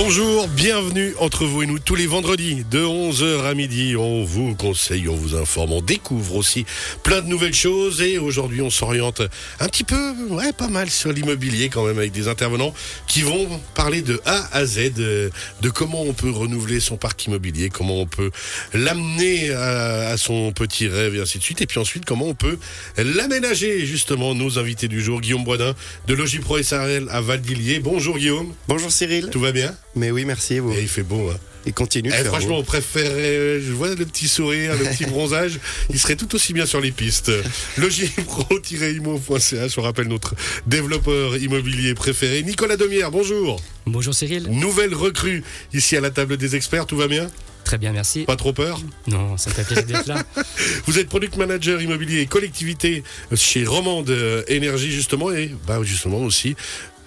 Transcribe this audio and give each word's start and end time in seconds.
Bonjour, 0.00 0.46
bienvenue 0.46 1.12
entre 1.18 1.44
vous 1.44 1.64
et 1.64 1.66
nous 1.66 1.80
tous 1.80 1.96
les 1.96 2.06
vendredis 2.06 2.64
de 2.70 2.78
11h 2.84 3.44
à 3.44 3.54
midi. 3.54 3.96
On 3.96 4.22
vous 4.22 4.54
conseille, 4.54 5.08
on 5.08 5.16
vous 5.16 5.34
informe, 5.34 5.72
on 5.72 5.82
découvre 5.82 6.36
aussi 6.36 6.64
plein 7.02 7.20
de 7.20 7.26
nouvelles 7.26 7.52
choses 7.52 8.00
et 8.00 8.16
aujourd'hui 8.16 8.62
on 8.62 8.70
s'oriente 8.70 9.22
un 9.58 9.66
petit 9.66 9.82
peu, 9.82 10.14
ouais, 10.30 10.52
pas 10.52 10.68
mal 10.68 10.88
sur 10.88 11.10
l'immobilier 11.12 11.68
quand 11.68 11.84
même 11.84 11.98
avec 11.98 12.12
des 12.12 12.28
intervenants 12.28 12.72
qui 13.08 13.22
vont 13.22 13.48
parler 13.74 14.00
de 14.00 14.20
A 14.24 14.48
à 14.52 14.64
Z, 14.66 14.92
de, 14.94 15.32
de 15.62 15.68
comment 15.68 16.02
on 16.02 16.12
peut 16.12 16.30
renouveler 16.30 16.78
son 16.78 16.96
parc 16.96 17.26
immobilier, 17.26 17.68
comment 17.68 18.00
on 18.00 18.06
peut 18.06 18.30
l'amener 18.74 19.50
à, 19.50 20.10
à 20.10 20.16
son 20.16 20.52
petit 20.52 20.86
rêve 20.86 21.16
et 21.16 21.20
ainsi 21.20 21.38
de 21.38 21.42
suite 21.42 21.60
et 21.60 21.66
puis 21.66 21.80
ensuite 21.80 22.04
comment 22.04 22.26
on 22.26 22.34
peut 22.34 22.58
l'aménager 22.96 23.84
justement. 23.84 24.36
Nos 24.36 24.60
invités 24.60 24.86
du 24.86 25.02
jour, 25.02 25.20
Guillaume 25.20 25.42
Boisdin 25.42 25.74
de 26.06 26.14
Logipro 26.14 26.62
SRL 26.62 27.08
à 27.10 27.20
Valdilier. 27.20 27.80
Bonjour 27.80 28.16
Guillaume, 28.16 28.54
Bonjour 28.68 28.92
Cyril. 28.92 29.28
tout 29.32 29.40
va 29.40 29.50
bien? 29.50 29.74
Mais 29.98 30.10
oui, 30.12 30.24
merci 30.24 30.54
et 30.54 30.60
vous. 30.60 30.72
Et 30.72 30.82
il 30.82 30.88
fait 30.88 31.02
beau 31.02 31.28
hein 31.30 31.36
Il 31.66 31.72
continue 31.74 32.08
de 32.08 32.14
Eh, 32.14 32.18
faire 32.18 32.26
franchement, 32.28 32.54
beau. 32.56 32.60
on 32.60 32.64
préférerait, 32.64 33.36
euh, 33.36 33.60
je 33.60 33.72
vois 33.72 33.88
le 33.94 34.06
petit 34.06 34.28
sourire, 34.28 34.72
le 34.78 34.84
petit 34.90 35.06
bronzage, 35.06 35.58
il 35.90 35.98
serait 35.98 36.14
tout 36.16 36.32
aussi 36.36 36.52
bien 36.52 36.66
sur 36.66 36.80
les 36.80 36.92
pistes. 36.92 37.32
Logipro-imo.ch, 37.76 39.78
on 39.78 39.82
rappelle 39.82 40.08
notre 40.08 40.34
développeur 40.66 41.36
immobilier 41.36 41.94
préféré, 41.94 42.42
Nicolas 42.42 42.76
Demière, 42.76 43.10
bonjour. 43.10 43.60
Bonjour 43.86 44.14
Cyril. 44.14 44.46
Nouvelle 44.50 44.94
recrue 44.94 45.42
ici 45.74 45.96
à 45.96 46.00
la 46.00 46.10
table 46.10 46.36
des 46.36 46.54
experts, 46.56 46.86
tout 46.86 46.96
va 46.96 47.08
bien? 47.08 47.28
Très 47.64 47.76
bien, 47.76 47.92
merci. 47.92 48.24
Pas 48.24 48.36
trop 48.36 48.54
peur? 48.54 48.80
Non, 49.08 49.36
ça 49.36 49.50
me 49.50 49.54
fait 49.54 49.64
plaisir 49.64 49.84
d'être 49.84 50.06
là. 50.06 50.22
Vous 50.86 50.98
êtes 50.98 51.08
product 51.08 51.36
manager 51.36 51.82
immobilier 51.82 52.20
et 52.20 52.26
collectivité 52.26 53.02
chez 53.34 53.66
Romande 53.66 54.08
euh, 54.08 54.42
Énergie 54.48 54.90
justement, 54.90 55.30
et 55.32 55.50
bah, 55.66 55.78
justement 55.82 56.20
aussi 56.20 56.56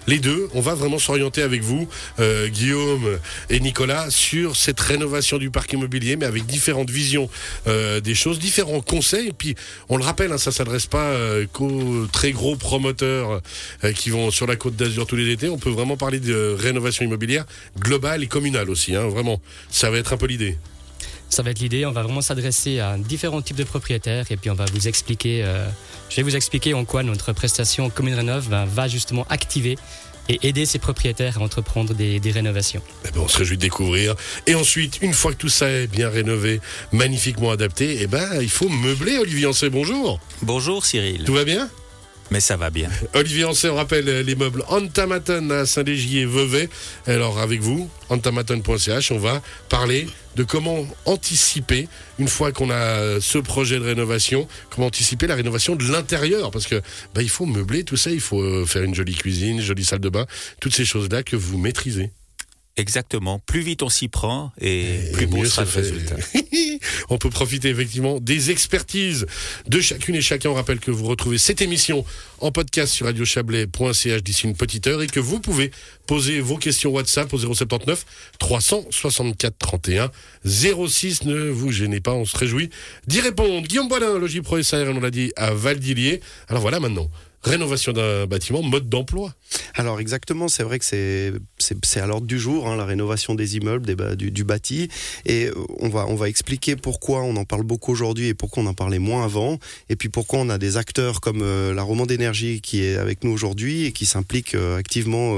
les 0.06 0.18
deux, 0.18 0.48
on 0.54 0.60
va 0.60 0.74
vraiment 0.74 0.98
s'orienter 0.98 1.42
avec 1.42 1.62
vous, 1.62 1.88
euh, 2.18 2.48
Guillaume 2.48 3.18
et 3.50 3.60
Nicolas, 3.60 4.10
sur 4.10 4.56
cette 4.56 4.80
rénovation 4.80 5.38
du 5.38 5.50
parc 5.50 5.72
immobilier, 5.72 6.16
mais 6.16 6.26
avec 6.26 6.46
différentes 6.46 6.90
visions 6.90 7.28
euh, 7.66 8.00
des 8.00 8.14
choses, 8.14 8.38
différents 8.38 8.80
conseils. 8.80 9.28
Et 9.28 9.32
puis, 9.32 9.54
on 9.88 9.96
le 9.96 10.04
rappelle, 10.04 10.32
hein, 10.32 10.38
ça 10.38 10.52
s'adresse 10.52 10.86
pas 10.86 11.04
euh, 11.04 11.46
qu'aux 11.52 12.06
très 12.12 12.32
gros 12.32 12.56
promoteurs 12.56 13.40
euh, 13.84 13.92
qui 13.92 14.10
vont 14.10 14.30
sur 14.30 14.46
la 14.46 14.56
côte 14.56 14.76
d'Azur 14.76 15.06
tous 15.06 15.16
les 15.16 15.30
étés. 15.30 15.48
On 15.48 15.58
peut 15.58 15.70
vraiment 15.70 15.96
parler 15.96 16.20
de 16.20 16.56
rénovation 16.58 17.04
immobilière 17.04 17.44
globale 17.78 18.22
et 18.22 18.26
communale 18.26 18.70
aussi. 18.70 18.94
Hein, 18.94 19.06
vraiment, 19.08 19.40
ça 19.70 19.90
va 19.90 19.98
être 19.98 20.12
un 20.12 20.16
peu 20.16 20.26
l'idée. 20.26 20.58
Ça 21.32 21.42
va 21.42 21.50
être 21.50 21.60
l'idée. 21.60 21.86
On 21.86 21.92
va 21.92 22.02
vraiment 22.02 22.20
s'adresser 22.20 22.78
à 22.80 22.98
différents 22.98 23.40
types 23.40 23.56
de 23.56 23.64
propriétaires 23.64 24.26
et 24.30 24.36
puis 24.36 24.50
on 24.50 24.54
va 24.54 24.66
vous 24.70 24.86
expliquer. 24.86 25.42
euh, 25.42 25.66
je 26.10 26.16
vais 26.16 26.22
vous 26.22 26.36
expliquer 26.36 26.74
en 26.74 26.84
quoi 26.84 27.02
notre 27.02 27.32
prestation 27.32 27.88
Commune 27.88 28.12
Rénov 28.14 28.46
va, 28.50 28.66
va 28.66 28.86
justement 28.86 29.24
activer 29.30 29.78
et 30.28 30.46
aider 30.46 30.66
ces 30.66 30.78
propriétaires 30.78 31.38
à 31.38 31.40
entreprendre 31.40 31.94
des, 31.94 32.20
des 32.20 32.30
rénovations. 32.32 32.82
Eh 33.08 33.12
ben, 33.12 33.20
on 33.20 33.28
se 33.28 33.38
réjouit 33.38 33.56
de 33.56 33.62
découvrir. 33.62 34.14
Et 34.46 34.54
ensuite, 34.54 34.98
une 35.00 35.14
fois 35.14 35.32
que 35.32 35.38
tout 35.38 35.48
ça 35.48 35.70
est 35.70 35.86
bien 35.86 36.10
rénové, 36.10 36.60
magnifiquement 36.92 37.50
adapté, 37.50 37.96
eh 38.02 38.06
ben, 38.06 38.28
il 38.42 38.50
faut 38.50 38.68
meubler. 38.68 39.16
Olivier 39.16 39.46
Ancet, 39.46 39.70
bonjour. 39.70 40.20
Bonjour 40.42 40.84
Cyril, 40.84 41.24
Tout 41.24 41.32
va 41.32 41.44
bien? 41.44 41.70
Mais 42.32 42.40
ça 42.40 42.56
va 42.56 42.70
bien. 42.70 42.90
Olivier 43.14 43.44
Ancet, 43.44 43.68
on 43.68 43.76
rappelle 43.76 44.08
euh, 44.08 44.22
les 44.22 44.34
meubles 44.34 44.64
Antamaton 44.68 45.50
à 45.50 45.66
Saint-Légier, 45.66 46.24
Vevey. 46.24 46.68
Alors, 47.06 47.38
avec 47.38 47.60
vous, 47.60 47.90
antamaton.ch, 48.08 49.12
on 49.12 49.18
va 49.18 49.42
parler 49.68 50.08
de 50.34 50.42
comment 50.42 50.86
anticiper, 51.04 51.88
une 52.18 52.28
fois 52.28 52.50
qu'on 52.50 52.70
a 52.70 52.74
euh, 52.74 53.20
ce 53.20 53.36
projet 53.36 53.78
de 53.78 53.84
rénovation, 53.84 54.48
comment 54.70 54.86
anticiper 54.86 55.26
la 55.26 55.34
rénovation 55.34 55.76
de 55.76 55.84
l'intérieur. 55.84 56.50
Parce 56.50 56.66
que 56.66 56.80
bah, 57.14 57.22
il 57.22 57.28
faut 57.28 57.44
meubler 57.44 57.84
tout 57.84 57.98
ça, 57.98 58.10
il 58.10 58.20
faut 58.20 58.40
euh, 58.40 58.64
faire 58.64 58.82
une 58.82 58.94
jolie 58.94 59.14
cuisine, 59.14 59.58
une 59.58 59.62
jolie 59.62 59.84
salle 59.84 60.00
de 60.00 60.08
bain, 60.08 60.26
toutes 60.58 60.74
ces 60.74 60.86
choses-là 60.86 61.22
que 61.22 61.36
vous 61.36 61.58
maîtrisez. 61.58 62.10
Exactement. 62.78 63.38
Plus 63.38 63.60
vite 63.60 63.82
on 63.82 63.90
s'y 63.90 64.08
prend 64.08 64.50
et, 64.58 65.10
plus 65.12 65.26
beau 65.26 65.44
sera 65.44 65.62
le 65.62 65.68
fait. 65.68 65.80
résultat. 65.80 66.16
On 67.10 67.18
peut 67.18 67.28
profiter 67.28 67.68
effectivement 67.68 68.18
des 68.18 68.50
expertises 68.50 69.26
de 69.68 69.80
chacune 69.80 70.14
et 70.14 70.22
chacun. 70.22 70.50
On 70.50 70.54
rappelle 70.54 70.80
que 70.80 70.90
vous 70.90 71.04
retrouvez 71.04 71.36
cette 71.36 71.60
émission 71.60 72.04
en 72.40 72.50
podcast 72.50 72.92
sur 72.94 73.06
radiochablais.ch 73.06 74.22
d'ici 74.22 74.46
une 74.46 74.56
petite 74.56 74.86
heure 74.86 75.02
et 75.02 75.06
que 75.06 75.20
vous 75.20 75.38
pouvez 75.38 75.70
poser 76.06 76.40
vos 76.40 76.56
questions 76.56 76.90
WhatsApp 76.90 77.32
au 77.34 77.38
079 77.38 78.06
364 78.38 79.58
31 79.58 80.10
06. 80.44 81.24
Ne 81.24 81.50
vous 81.50 81.72
gênez 81.72 82.00
pas, 82.00 82.12
on 82.12 82.24
se 82.24 82.36
réjouit 82.36 82.70
d'y 83.06 83.20
répondre. 83.20 83.66
Guillaume 83.66 83.88
Boilin, 83.88 84.18
Logipro 84.18 84.62
SAR, 84.62 84.86
on 84.88 85.00
l'a 85.00 85.10
dit, 85.10 85.30
à 85.36 85.52
Valdilier. 85.52 86.20
Alors 86.48 86.62
voilà 86.62 86.80
maintenant. 86.80 87.10
Rénovation 87.44 87.92
d'un 87.92 88.26
bâtiment, 88.26 88.62
mode 88.62 88.88
d'emploi. 88.88 89.34
Alors 89.74 89.98
exactement, 90.00 90.46
c'est 90.48 90.62
vrai 90.62 90.78
que 90.78 90.84
c'est 90.84 91.32
c'est 91.58 92.00
à 92.00 92.06
l'ordre 92.06 92.26
du 92.26 92.38
jour, 92.38 92.68
hein, 92.68 92.76
la 92.76 92.84
rénovation 92.84 93.34
des 93.34 93.56
immeubles, 93.56 94.16
du, 94.16 94.30
du 94.30 94.44
bâti, 94.44 94.88
et 95.26 95.46
euh, 95.46 95.54
on 95.80 95.88
va 95.88 96.06
on 96.06 96.14
va 96.14 96.28
expliquer 96.28 96.76
pourquoi 96.76 97.22
on 97.22 97.34
en 97.36 97.44
parle 97.44 97.64
beaucoup 97.64 97.90
aujourd'hui 97.90 98.28
et 98.28 98.34
pourquoi 98.34 98.62
on 98.62 98.66
en 98.66 98.74
parlait 98.74 98.98
moins 99.00 99.24
avant, 99.24 99.58
et 99.88 99.96
puis 99.96 100.08
pourquoi 100.08 100.38
on 100.38 100.50
a 100.50 100.58
des 100.58 100.76
acteurs 100.76 101.20
comme 101.20 101.42
euh, 101.42 101.74
la 101.74 101.82
Romande 101.82 102.12
Énergie 102.12 102.60
qui 102.60 102.84
est 102.84 102.96
avec 102.96 103.24
nous 103.24 103.32
aujourd'hui 103.32 103.86
et 103.86 103.92
qui 103.92 104.06
s'implique 104.06 104.54
euh, 104.54 104.76
activement. 104.76 105.34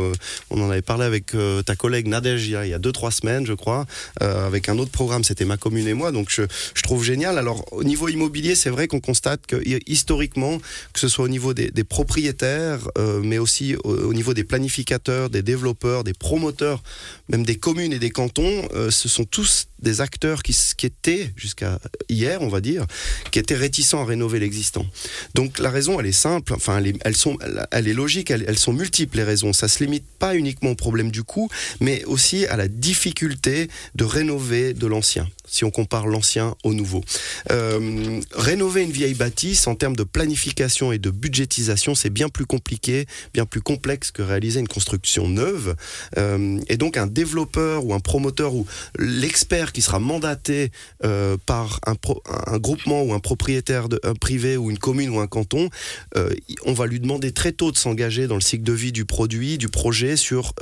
on 0.51 0.61
en 0.61 0.71
avait 0.71 0.83
parlé 0.83 1.05
avec 1.05 1.33
ta 1.65 1.77
collègue 1.77 2.07
Nadège 2.07 2.47
il 2.47 2.51
y 2.53 2.57
a- 2.57 2.67
il 2.67 2.71
y 2.71 2.75
a 2.75 2.79
deux 2.79 2.93
trois 2.93 3.11
semaines, 3.11 3.47
je 3.47 3.55
crois, 3.55 3.87
avec 4.21 4.69
un 4.69 4.79
autre 4.79 4.91
programme, 4.91 5.25
c'était 5.25 5.45
ma 5.47 5.57
commune 5.57 5.89
et 5.89 5.95
moi, 5.95 6.13
donc 6.13 6.29
je 6.31 6.43
je 6.75 6.83
trouve 6.83 7.03
génial. 7.03 7.39
Alors 7.39 7.65
au 7.73 7.83
niveau 7.85 8.09
immobilier, 8.09 8.55
c'est 8.55 8.71
vrai 8.71 8.89
qu'on 8.89 9.01
constate 9.01 9.47
que 9.47 9.57
hi- 9.67 9.81
historiquement, 9.87 10.59
que 10.93 11.01
ce 11.01 11.09
soit 11.09 11.25
au 11.25 11.29
niveau 11.29 11.55
des, 11.55 11.71
des 11.71 11.85
propriétaires, 11.95 12.81
euh, 12.99 13.21
mais 13.23 13.39
aussi 13.39 13.77
au, 13.85 13.91
au 14.11 14.13
niveau 14.13 14.35
des 14.35 14.43
planificateurs, 14.43 15.31
des 15.31 15.43
développeurs, 15.43 16.03
des 16.03 16.13
promoteurs, 16.13 16.83
même 17.29 17.45
des 17.45 17.55
communes 17.55 17.93
et 17.93 18.01
des 18.01 18.11
cantons, 18.11 18.69
euh, 18.75 18.91
ce 18.91 19.09
sont 19.09 19.25
tous 19.25 19.69
des 19.81 20.01
acteurs 20.01 20.43
qui, 20.43 20.57
étaient, 20.83 21.31
jusqu'à 21.37 21.79
hier, 22.09 22.43
on 22.43 22.49
va 22.49 22.61
dire, 22.61 22.85
qui 23.31 23.39
étaient 23.39 23.55
réticents 23.55 24.01
à 24.03 24.05
rénover 24.05 24.41
l'existant. 24.41 24.85
Donc 25.35 25.61
la 25.61 25.71
raison, 25.71 26.01
elle 26.01 26.07
est 26.07 26.13
simple, 26.29 26.53
enfin, 26.55 26.79
elle 26.79 26.89
est, 26.89 27.13
sont, 27.13 27.39
elle- 27.71 27.87
est 27.89 27.93
logique, 27.95 28.31
elles, 28.31 28.59
sont 28.59 28.73
multiples, 28.73 29.19
les 29.19 29.23
raisons. 29.23 29.53
Ça 29.53 29.69
se 29.69 29.85
limite 29.85 30.05
pas 30.19 30.35
uniquement 30.35 30.71
au 30.71 30.75
problème 30.75 31.11
du 31.13 31.23
coût, 31.23 31.49
mais 31.81 32.03
aussi 32.07 32.47
à 32.47 32.57
la 32.57 32.67
difficulté 32.67 33.69
de 33.95 34.05
rénover 34.05 34.75
de 34.75 34.87
l'ancien, 34.89 35.29
si 35.47 35.65
on 35.65 35.71
compare 35.71 36.07
l'ancien 36.07 36.55
au 36.65 36.75
nouveau. 36.75 37.03
Euh, 37.51 38.21
rénover 38.35 38.83
une 38.83 38.91
vieille 38.91 39.15
bâtisse 39.15 39.67
en 39.67 39.75
termes 39.75 39.97
de 39.97 40.03
planification 40.03 40.93
et 40.93 40.99
de 40.99 41.11
budgétisation, 41.11 41.95
c'est 41.95 42.11
bien 42.11 42.29
plus 42.29 42.47
compliqué, 42.47 43.07
bien 43.33 43.47
plus 43.47 43.61
complexe 43.61 44.11
que 44.11 44.23
réaliser 44.23 44.61
une 44.61 44.69
construction 44.69 45.29
neuve. 45.29 45.77
Euh, 46.17 46.59
et 46.69 46.77
donc 46.77 46.97
un 46.97 47.07
développeur 47.07 47.85
ou 47.85 47.95
un 47.95 48.01
promoteur 48.01 48.55
ou 48.55 48.67
l'expert 48.99 49.73
qui 49.73 49.83
sera 49.83 49.99
mandaté 49.99 50.71
euh, 51.05 51.37
par 51.45 51.81
un, 51.87 52.59
groupement 52.59 53.03
ou 53.03 53.13
un 53.13 53.21
propriétaire 53.21 53.89
privé 54.21 54.57
ou 54.57 54.71
une 54.71 54.79
commune 54.79 55.11
ou 55.11 55.21
un 55.21 55.27
canton, 55.27 55.69
on 56.65 56.73
va 56.73 56.87
lui 56.87 57.01
demander 57.01 57.33
très 57.33 57.53
tôt 57.53 57.71
de 57.71 57.77
s'engager 57.77 58.27
dans 58.27 58.35
le 58.35 58.41
cycle 58.41 58.65
de 58.65 58.73
vie 58.73 58.93
du 58.93 59.05
produit, 59.05 59.59
du 59.59 59.69
projet, 59.69 60.17
sur 60.17 60.55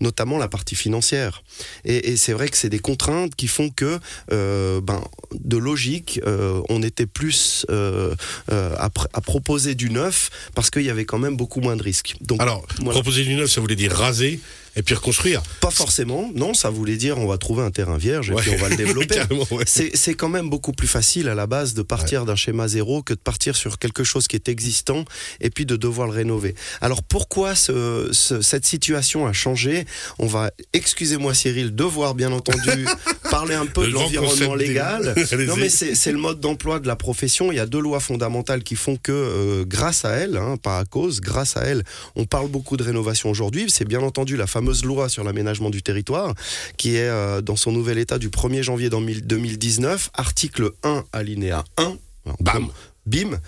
notamment 0.00 0.38
la 0.38 0.48
partie 0.48 0.74
financière. 0.74 1.42
Et 1.84 2.16
c'est 2.16 2.32
vrai 2.32 2.48
que 2.48 2.56
c'est 2.56 2.68
des 2.68 2.78
contraintes 2.78 3.34
qui 3.34 3.48
font 3.48 3.70
que, 3.70 3.98
euh, 4.32 4.80
ben, 4.80 5.02
de 5.34 5.56
logique, 5.56 6.20
euh, 6.26 6.60
on 6.68 6.82
était 6.82 7.06
plus 7.06 7.66
euh, 7.70 8.14
euh, 8.52 8.74
à, 8.78 8.88
pr- 8.88 9.06
à 9.12 9.20
proposer 9.20 9.74
du 9.74 9.90
neuf 9.90 10.30
parce 10.54 10.70
qu'il 10.70 10.82
y 10.82 10.90
avait 10.90 11.04
quand 11.04 11.18
même 11.18 11.36
beaucoup 11.36 11.60
moins 11.60 11.76
de 11.76 11.82
risques. 11.82 12.14
Donc, 12.20 12.40
Alors, 12.40 12.66
voilà. 12.78 12.92
proposer 12.92 13.24
du 13.24 13.34
neuf, 13.34 13.50
ça 13.50 13.60
voulait 13.60 13.76
dire 13.76 13.92
raser 13.92 14.40
et 14.78 14.82
puis 14.82 14.94
reconstruire. 14.94 15.42
pas 15.62 15.70
forcément, 15.70 16.30
non, 16.34 16.52
ça 16.52 16.68
voulait 16.68 16.96
dire 16.98 17.16
on 17.16 17.26
va 17.26 17.38
trouver 17.38 17.62
un 17.62 17.70
terrain 17.70 17.96
vierge 17.96 18.30
et 18.30 18.34
Ouais. 18.34 18.42
puis 18.42 18.50
on 18.54 18.58
va 18.58 18.68
le 18.68 18.76
développer. 18.84 19.20
Ouais. 19.50 19.64
C'est 19.66 19.96
c'est 19.96 20.12
quand 20.12 20.28
même 20.28 20.50
beaucoup 20.50 20.72
plus 20.72 20.86
facile 20.88 21.30
à 21.30 21.34
la 21.34 21.46
base 21.46 21.72
de 21.72 21.80
partir 21.80 22.26
d'un 22.26 22.36
schéma 22.36 22.68
zéro 22.68 23.02
que 23.02 23.14
de 23.14 23.18
partir 23.18 23.56
sur 23.56 23.78
quelque 23.78 24.04
chose 24.04 24.28
qui 24.28 24.36
est 24.36 24.50
existant 24.50 25.04
et 25.40 25.48
puis 25.48 25.64
de 25.64 25.76
devoir 25.76 26.08
le 26.08 26.12
rénover. 26.12 26.54
Alors 26.82 27.02
pourquoi 27.02 27.54
ce- 27.54 28.10
ce- 28.12 28.42
cette 28.42 28.66
situation 28.66 29.26
a 29.26 29.32
changé? 29.32 29.86
On 30.18 30.26
va, 30.26 30.50
excusez-moi 30.74 31.32
Cyril, 31.32 31.74
devoir 31.74 32.14
bien 32.14 32.30
entendu 32.32 32.84
parler 33.30 33.54
un 33.54 33.66
peu 33.66 33.82
Le 33.82 33.88
de 33.88 33.92
l'environnement 33.94 34.56
des- 34.56 34.66
légal. 34.68 35.14
Non 35.46 35.56
mais 35.56 35.68
c'est 35.68 36.12
le 36.12 36.18
mode 36.18 36.40
d'emploi 36.40 36.80
de 36.80 36.86
la 36.86 36.96
profession. 36.96 37.52
Il 37.52 37.56
y 37.56 37.60
a 37.60 37.66
deux 37.66 37.80
lois 37.80 38.00
fondamentales 38.00 38.62
qui 38.62 38.76
font 38.76 38.96
que 38.96 39.12
euh, 39.12 39.64
grâce 39.66 40.04
à 40.04 40.10
elles, 40.10 40.36
hein, 40.36 40.56
pas 40.56 40.78
à 40.78 40.84
cause, 40.84 41.20
grâce 41.20 41.56
à 41.56 41.62
elles, 41.62 41.84
on 42.16 42.24
parle 42.24 42.48
beaucoup 42.48 42.76
de 42.76 42.82
rénovation 42.82 43.30
aujourd'hui. 43.30 43.66
C'est 43.68 43.84
bien 43.86 44.00
entendu 44.00 44.36
la 44.36 44.46
fameuse 44.46 44.84
loi 44.84 45.08
sur 45.08 45.24
l'aménagement 45.24 45.70
du 45.70 45.82
territoire 45.82 46.34
qui 46.76 46.96
est 46.96 47.08
euh, 47.08 47.40
dans 47.40 47.56
son 47.56 47.72
nouvel 47.72 47.98
état 47.98 48.18
du 48.18 48.28
1er 48.30 48.62
janvier 48.62 48.88
dans 48.90 49.00
mille- 49.00 49.26
2019, 49.26 50.10
article 50.14 50.70
1 50.82 51.04
alinéa 51.12 51.64
1. 51.78 51.82
Alors, 52.24 52.36
Bam. 52.40 52.68
Bim. 53.06 53.38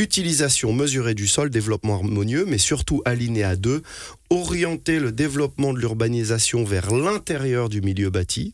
Utilisation 0.00 0.72
mesurée 0.72 1.14
du 1.14 1.26
sol, 1.26 1.50
développement 1.50 1.94
harmonieux, 1.96 2.44
mais 2.46 2.58
surtout 2.58 3.02
alinéa 3.04 3.56
2, 3.56 3.82
orienter 4.30 4.98
le 4.98 5.12
développement 5.12 5.72
de 5.72 5.78
l'urbanisation 5.78 6.64
vers 6.64 6.92
l'intérieur 6.92 7.68
du 7.68 7.80
milieu 7.80 8.10
bâti. 8.10 8.52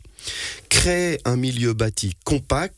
crée 0.69 1.21
un 1.25 1.37
milieu 1.37 1.73
bâti 1.73 2.15
compact 2.25 2.75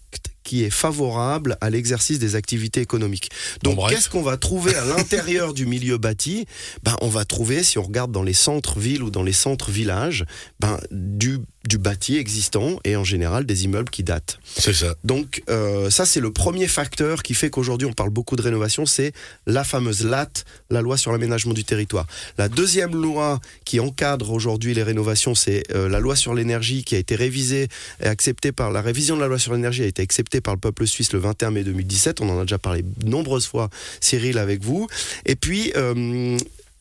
qui 0.47 0.63
est 0.63 0.71
favorable 0.71 1.59
à 1.61 1.71
l'exercice 1.71 2.21
des 2.21 2.37
activités 2.37 2.81
économiques. 2.81 3.31
Donc 3.65 3.77
Bon, 3.77 3.87
qu'est-ce 3.89 4.09
qu'on 4.09 4.23
va 4.23 4.37
trouver 4.37 4.77
à 4.77 4.85
l'intérieur 4.85 5.53
du 5.53 5.67
milieu 5.67 5.99
bâti? 5.99 6.47
Ben, 6.85 6.97
On 7.01 7.09
va 7.09 7.25
trouver, 7.25 7.65
si 7.65 7.79
on 7.79 7.83
regarde 7.83 8.13
dans 8.13 8.23
les 8.23 8.33
centres-villes 8.33 9.03
ou 9.03 9.11
dans 9.11 9.25
les 9.25 9.33
centres-villages, 9.33 10.25
ben, 10.61 10.79
du, 10.93 11.41
du 11.67 11.79
bâti 11.79 12.17
existant 12.17 12.79
et 12.85 12.95
en 12.95 13.03
général 13.03 13.45
des 13.45 13.65
immeubles 13.65 13.91
qui 13.91 14.05
datent. 14.05 14.39
C'est 14.57 14.73
ça. 14.73 14.95
Donc 15.03 15.43
euh, 15.51 15.91
ça 15.91 16.07
c'est 16.07 16.21
le 16.21 16.33
premier 16.33 16.69
facteur 16.69 17.25
qui 17.25 17.35
fait 17.35 17.51
qu'aujourd'hui 17.51 17.89
on 17.89 17.93
parle 17.93 18.11
beaucoup 18.11 18.37
de 18.37 18.43
rénovation, 18.43 18.87
c'est 18.87 19.13
la 19.47 19.65
fameuse 19.65 20.05
LAT, 20.05 20.31
la 20.71 20.81
loi 20.81 20.97
sur 20.97 21.11
l'aménagement 21.11 21.55
du 21.55 21.65
territoire. 21.65 22.07
La 22.39 22.49
deuxième 22.49 22.86
loi 22.94 23.41
qui 23.65 23.81
encadre 23.81 24.31
aujourd'hui 24.31 24.75
les 24.75 24.83
rénovations, 24.83 25.35
c'est 25.35 25.65
euh, 25.75 25.88
la 25.88 26.00
loi 26.00 26.17
sur 26.17 26.35
l'énergie 26.35 26.85
qui 26.85 26.94
a 26.94 26.99
été 26.99 27.15
révisée 27.17 27.69
et 28.00 28.06
acceptée 28.06 28.53
par 28.53 28.71
la 28.71 28.81
révision 28.81 29.17
de 29.17 29.21
la 29.21 29.29
loi 29.29 29.38
sur 29.38 29.53
l'énergie 29.53 29.83
a 29.83 29.87
été 29.87 30.03
acceptée 30.03 30.41
par 30.41 30.55
le 30.55 30.61
peuple 30.61 30.87
suisse 30.87 31.12
le 31.12 31.19
21 31.19 31.50
mai 31.50 31.65
2017. 31.65 32.21
On 32.21 32.29
en 32.29 32.38
a 32.38 32.43
déjà 32.43 32.59
parlé 32.59 32.85
nombreuses 33.05 33.47
fois, 33.47 33.71
Cyril, 34.00 34.38
avec 34.38 34.62
vous. 34.62 34.87
Et 35.25 35.37
puis 35.37 35.73
euh, 35.77 36.37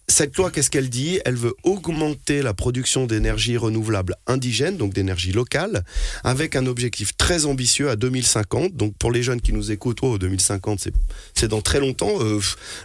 cette 0.08 0.38
loi, 0.38 0.52
qu'est-ce 0.52 0.70
qu'elle 0.70 0.90
dit? 0.90 1.20
Elle 1.26 1.36
veut 1.36 1.54
augmenter 1.64 2.42
la 2.42 2.54
production 2.54 3.06
d'énergie 3.08 3.58
renouvelable 3.58 4.16
indigène, 4.28 4.78
donc 4.78 4.94
d'énergie 4.94 5.32
locale, 5.32 5.84
avec 6.24 6.56
un 6.56 6.68
objectif 6.68 7.18
très 7.18 7.46
ambitieux 7.46 7.90
à 7.90 7.96
2050. 7.96 8.76
Donc 8.76 8.96
pour 8.98 9.12
les 9.12 9.24
jeunes 9.24 9.42
qui 9.42 9.52
nous 9.52 9.72
écoutent, 9.72 10.00
oh, 10.04 10.18
2050, 10.18 10.80
c'est- 11.36 11.48
dans 11.48 11.62
très 11.62 11.80
longtemps. 11.80 12.22
Euh, 12.22 12.40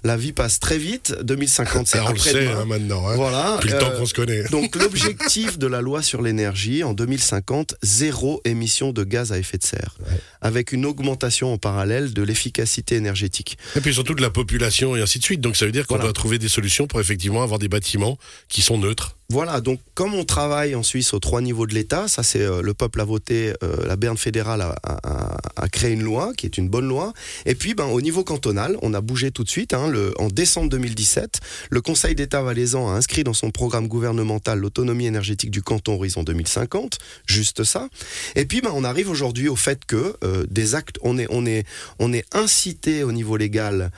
la 0.04 0.16
vie 0.16 0.32
passe 0.32 0.60
très 0.60 0.78
vite. 0.78 1.14
2050, 1.22 1.86
c'est 1.86 1.98
on 2.00 2.04
le 2.04 2.08
après 2.10 2.30
sait 2.32 2.46
hein, 2.48 2.64
maintenant. 2.66 3.08
Hein. 3.08 3.16
Voilà. 3.16 3.56
Depuis 3.56 3.72
le 3.72 3.78
temps 3.78 3.90
euh, 3.90 3.98
qu'on 3.98 4.06
se 4.06 4.14
connaît. 4.14 4.42
donc 4.50 4.74
l'objectif 4.80 5.58
de 5.58 5.66
la 5.66 5.80
loi 5.80 6.02
sur 6.02 6.22
l'énergie 6.22 6.84
en 6.84 6.92
2050, 6.94 7.74
zéro 7.82 8.40
émission 8.44 8.92
de 8.92 9.04
gaz 9.04 9.32
à 9.32 9.38
effet 9.38 9.58
de 9.58 9.64
serre, 9.64 9.96
avec 10.40 10.72
une 10.72 10.84
augmentation 10.86 11.52
en 11.52 11.58
parallèle 11.58 12.12
de 12.12 12.22
l'efficacité 12.22 12.96
énergétique. 12.96 13.56
Et 13.76 13.80
puis 13.80 13.94
surtout 13.94 14.14
de 14.14 14.22
la 14.22 14.30
population 14.30 14.96
et 14.96 15.00
ainsi 15.02 15.18
de 15.18 15.24
suite. 15.24 15.40
Donc 15.40 15.56
ça 15.56 15.64
veut 15.66 15.72
dire 15.72 15.86
qu'on 15.86 15.94
Voilà. 15.94 16.04
doit 16.04 16.12
trouver 16.12 16.38
des 16.38 16.48
solutions 16.48 16.86
pour 16.86 17.00
effectivement 17.10 17.42
avoir 17.42 17.58
des 17.58 17.68
bâtiments 17.68 18.18
qui 18.48 18.62
sont 18.62 18.78
neutres. 18.78 19.16
Voilà, 19.32 19.60
donc 19.60 19.78
comme 19.94 20.14
on 20.14 20.24
travaille 20.24 20.74
en 20.74 20.82
Suisse 20.82 21.14
aux 21.14 21.20
trois 21.20 21.40
niveaux 21.40 21.68
de 21.68 21.72
l'État, 21.72 22.08
ça 22.08 22.24
c'est 22.24 22.42
euh, 22.42 22.62
le 22.62 22.74
peuple 22.74 23.00
a 23.00 23.04
voté, 23.04 23.52
euh, 23.62 23.86
la 23.86 23.94
Berne 23.94 24.16
fédérale 24.16 24.60
a, 24.60 25.68
créé 25.68 25.92
une 25.92 26.02
loi 26.02 26.32
qui 26.36 26.46
est 26.46 26.58
une 26.58 26.68
bonne 26.68 26.88
loi. 26.88 27.12
Et 27.46 27.54
puis 27.54 27.74
ben, 27.74 27.84
au 27.84 28.00
niveau 28.00 28.24
cantonal, 28.24 28.76
on 28.82 28.92
a 28.92 29.00
bougé 29.00 29.30
tout 29.30 29.44
de 29.44 29.48
suite. 29.48 29.72
hein, 29.72 29.92
en 30.18 30.26
décembre 30.26 30.68
2017, 30.70 31.38
le 31.70 31.80
Conseil 31.80 32.16
d'État 32.16 32.42
valaisan 32.42 32.88
a 32.88 32.94
inscrit 32.94 33.22
dans 33.22 33.32
son 33.32 33.52
programme 33.52 33.86
gouvernemental 33.86 34.58
l'autonomie 34.58 35.06
énergétique 35.06 35.52
du 35.52 35.62
canton 35.62 35.94
Horizon 35.94 36.24
2050, 36.24 36.98
juste 37.26 37.62
ça. 37.62 37.88
Et 38.34 38.46
puis 38.46 38.60
ben, 38.62 38.72
on 38.74 38.82
arrive 38.82 39.08
aujourd'hui 39.08 39.48
au 39.48 39.54
fait 39.54 39.84
que 39.84 40.16
euh, 40.24 40.44
des 40.50 40.74
actes, 40.74 40.96
on 41.02 41.18
est, 41.18 41.28
on 41.30 41.46
est, 41.46 41.64
on 42.00 42.12
est 42.12 42.24
incité 42.34 43.04
au 43.04 43.12
niveau 43.12 43.36
légal 43.36 43.92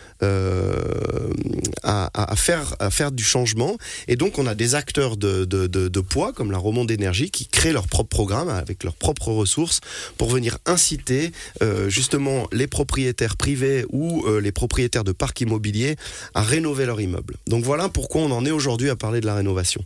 à 1.82 2.36
faire 2.36 2.76
du 3.10 3.24
changement. 3.24 3.76
Et 4.08 4.16
donc, 4.16 4.38
on 4.38 4.46
a 4.46 4.54
des 4.54 4.74
acteurs 4.74 5.16
de, 5.16 6.00
poids, 6.00 6.32
comme 6.32 6.50
la 6.50 6.58
Romande 6.58 6.90
Énergie, 6.90 7.30
qui 7.30 7.46
créent 7.46 7.72
leur 7.72 7.88
propre 7.88 8.08
programme 8.08 8.48
avec 8.48 8.84
leurs 8.84 8.94
propres 8.94 9.32
ressources 9.32 9.80
pour 10.18 10.30
venir 10.30 10.58
inciter 10.66 11.32
euh, 11.62 11.88
justement 11.88 12.46
les 12.52 12.66
propriétaires 12.66 13.36
privés 13.36 13.84
ou 13.90 14.24
euh, 14.26 14.40
les 14.40 14.52
propriétaires 14.52 15.04
de 15.04 15.12
parcs 15.12 15.40
immobiliers 15.40 15.96
à 16.34 16.42
rénover 16.42 16.86
leur 16.86 17.00
immeuble. 17.00 17.36
Donc 17.46 17.64
voilà 17.64 17.88
pourquoi 17.88 18.22
on 18.22 18.30
en 18.30 18.44
est 18.44 18.50
aujourd'hui 18.50 18.90
à 18.90 18.96
parler 18.96 19.20
de 19.20 19.26
la 19.26 19.34
rénovation. 19.34 19.84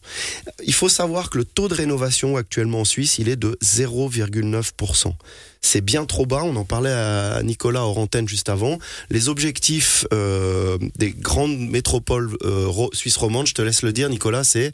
Il 0.65 0.75
faut 0.75 0.89
savoir 0.89 1.31
que 1.31 1.39
le 1.39 1.45
taux 1.45 1.69
de 1.69 1.75
rénovation 1.75 2.37
actuellement 2.37 2.81
en 2.81 2.85
Suisse, 2.85 3.19
il 3.19 3.29
est 3.29 3.37
de 3.37 3.57
0,9%. 3.63 5.13
C'est 5.61 5.81
bien 5.81 6.05
trop 6.05 6.27
bas, 6.27 6.43
on 6.45 6.57
en 6.57 6.65
parlait 6.65 6.93
à 6.93 7.43
Nicolas 7.43 7.83
Orantène 7.83 8.29
juste 8.29 8.49
avant. 8.49 8.79
Les 9.11 9.29
objectifs 9.29 10.07
euh, 10.13 10.79
des 10.97 11.11
grandes 11.11 11.59
métropoles 11.59 12.37
euh, 12.43 12.71
suisses 12.93 13.17
romandes, 13.17 13.47
je 13.47 13.55
te 13.55 13.63
laisse 13.63 13.83
le 13.83 13.93
dire 13.93 14.09
Nicolas, 14.09 14.45
c'est? 14.45 14.73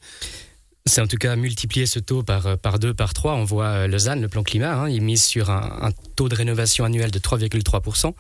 C'est 0.85 1.01
en 1.01 1.07
tout 1.07 1.17
cas 1.17 1.37
multiplier 1.37 1.87
ce 1.87 2.01
taux 2.01 2.23
par, 2.23 2.47
euh, 2.47 2.57
par 2.57 2.79
deux, 2.79 2.93
par 2.93 3.15
trois. 3.15 3.35
On 3.35 3.45
voit 3.45 3.87
Lausanne, 3.87 4.21
le 4.21 4.29
plan 4.29 4.43
climat, 4.43 4.75
hein, 4.75 4.89
il 4.89 5.03
mise 5.03 5.23
sur 5.23 5.51
un, 5.51 5.91
taux 6.17 6.29
de 6.29 6.35
rénovation 6.35 6.85
annuel 6.85 7.11
de 7.11 7.19
3,3%. 7.19 8.13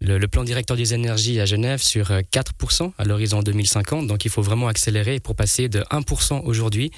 Le, 0.00 0.18
le 0.18 0.28
plan 0.28 0.44
directeur 0.44 0.76
des 0.76 0.92
énergies 0.92 1.40
à 1.40 1.46
Genève 1.46 1.80
sur 1.80 2.10
euh, 2.10 2.20
4% 2.20 2.92
à 2.98 3.04
l'horizon 3.04 3.40
2050. 3.40 4.06
Donc 4.06 4.26
il 4.26 4.30
faut 4.30 4.42
vraiment 4.42 4.68
accélérer 4.68 5.18
pour 5.18 5.34
passer 5.34 5.68
de 5.70 5.80
1% 5.90 6.42
aujourd'hui 6.44 6.90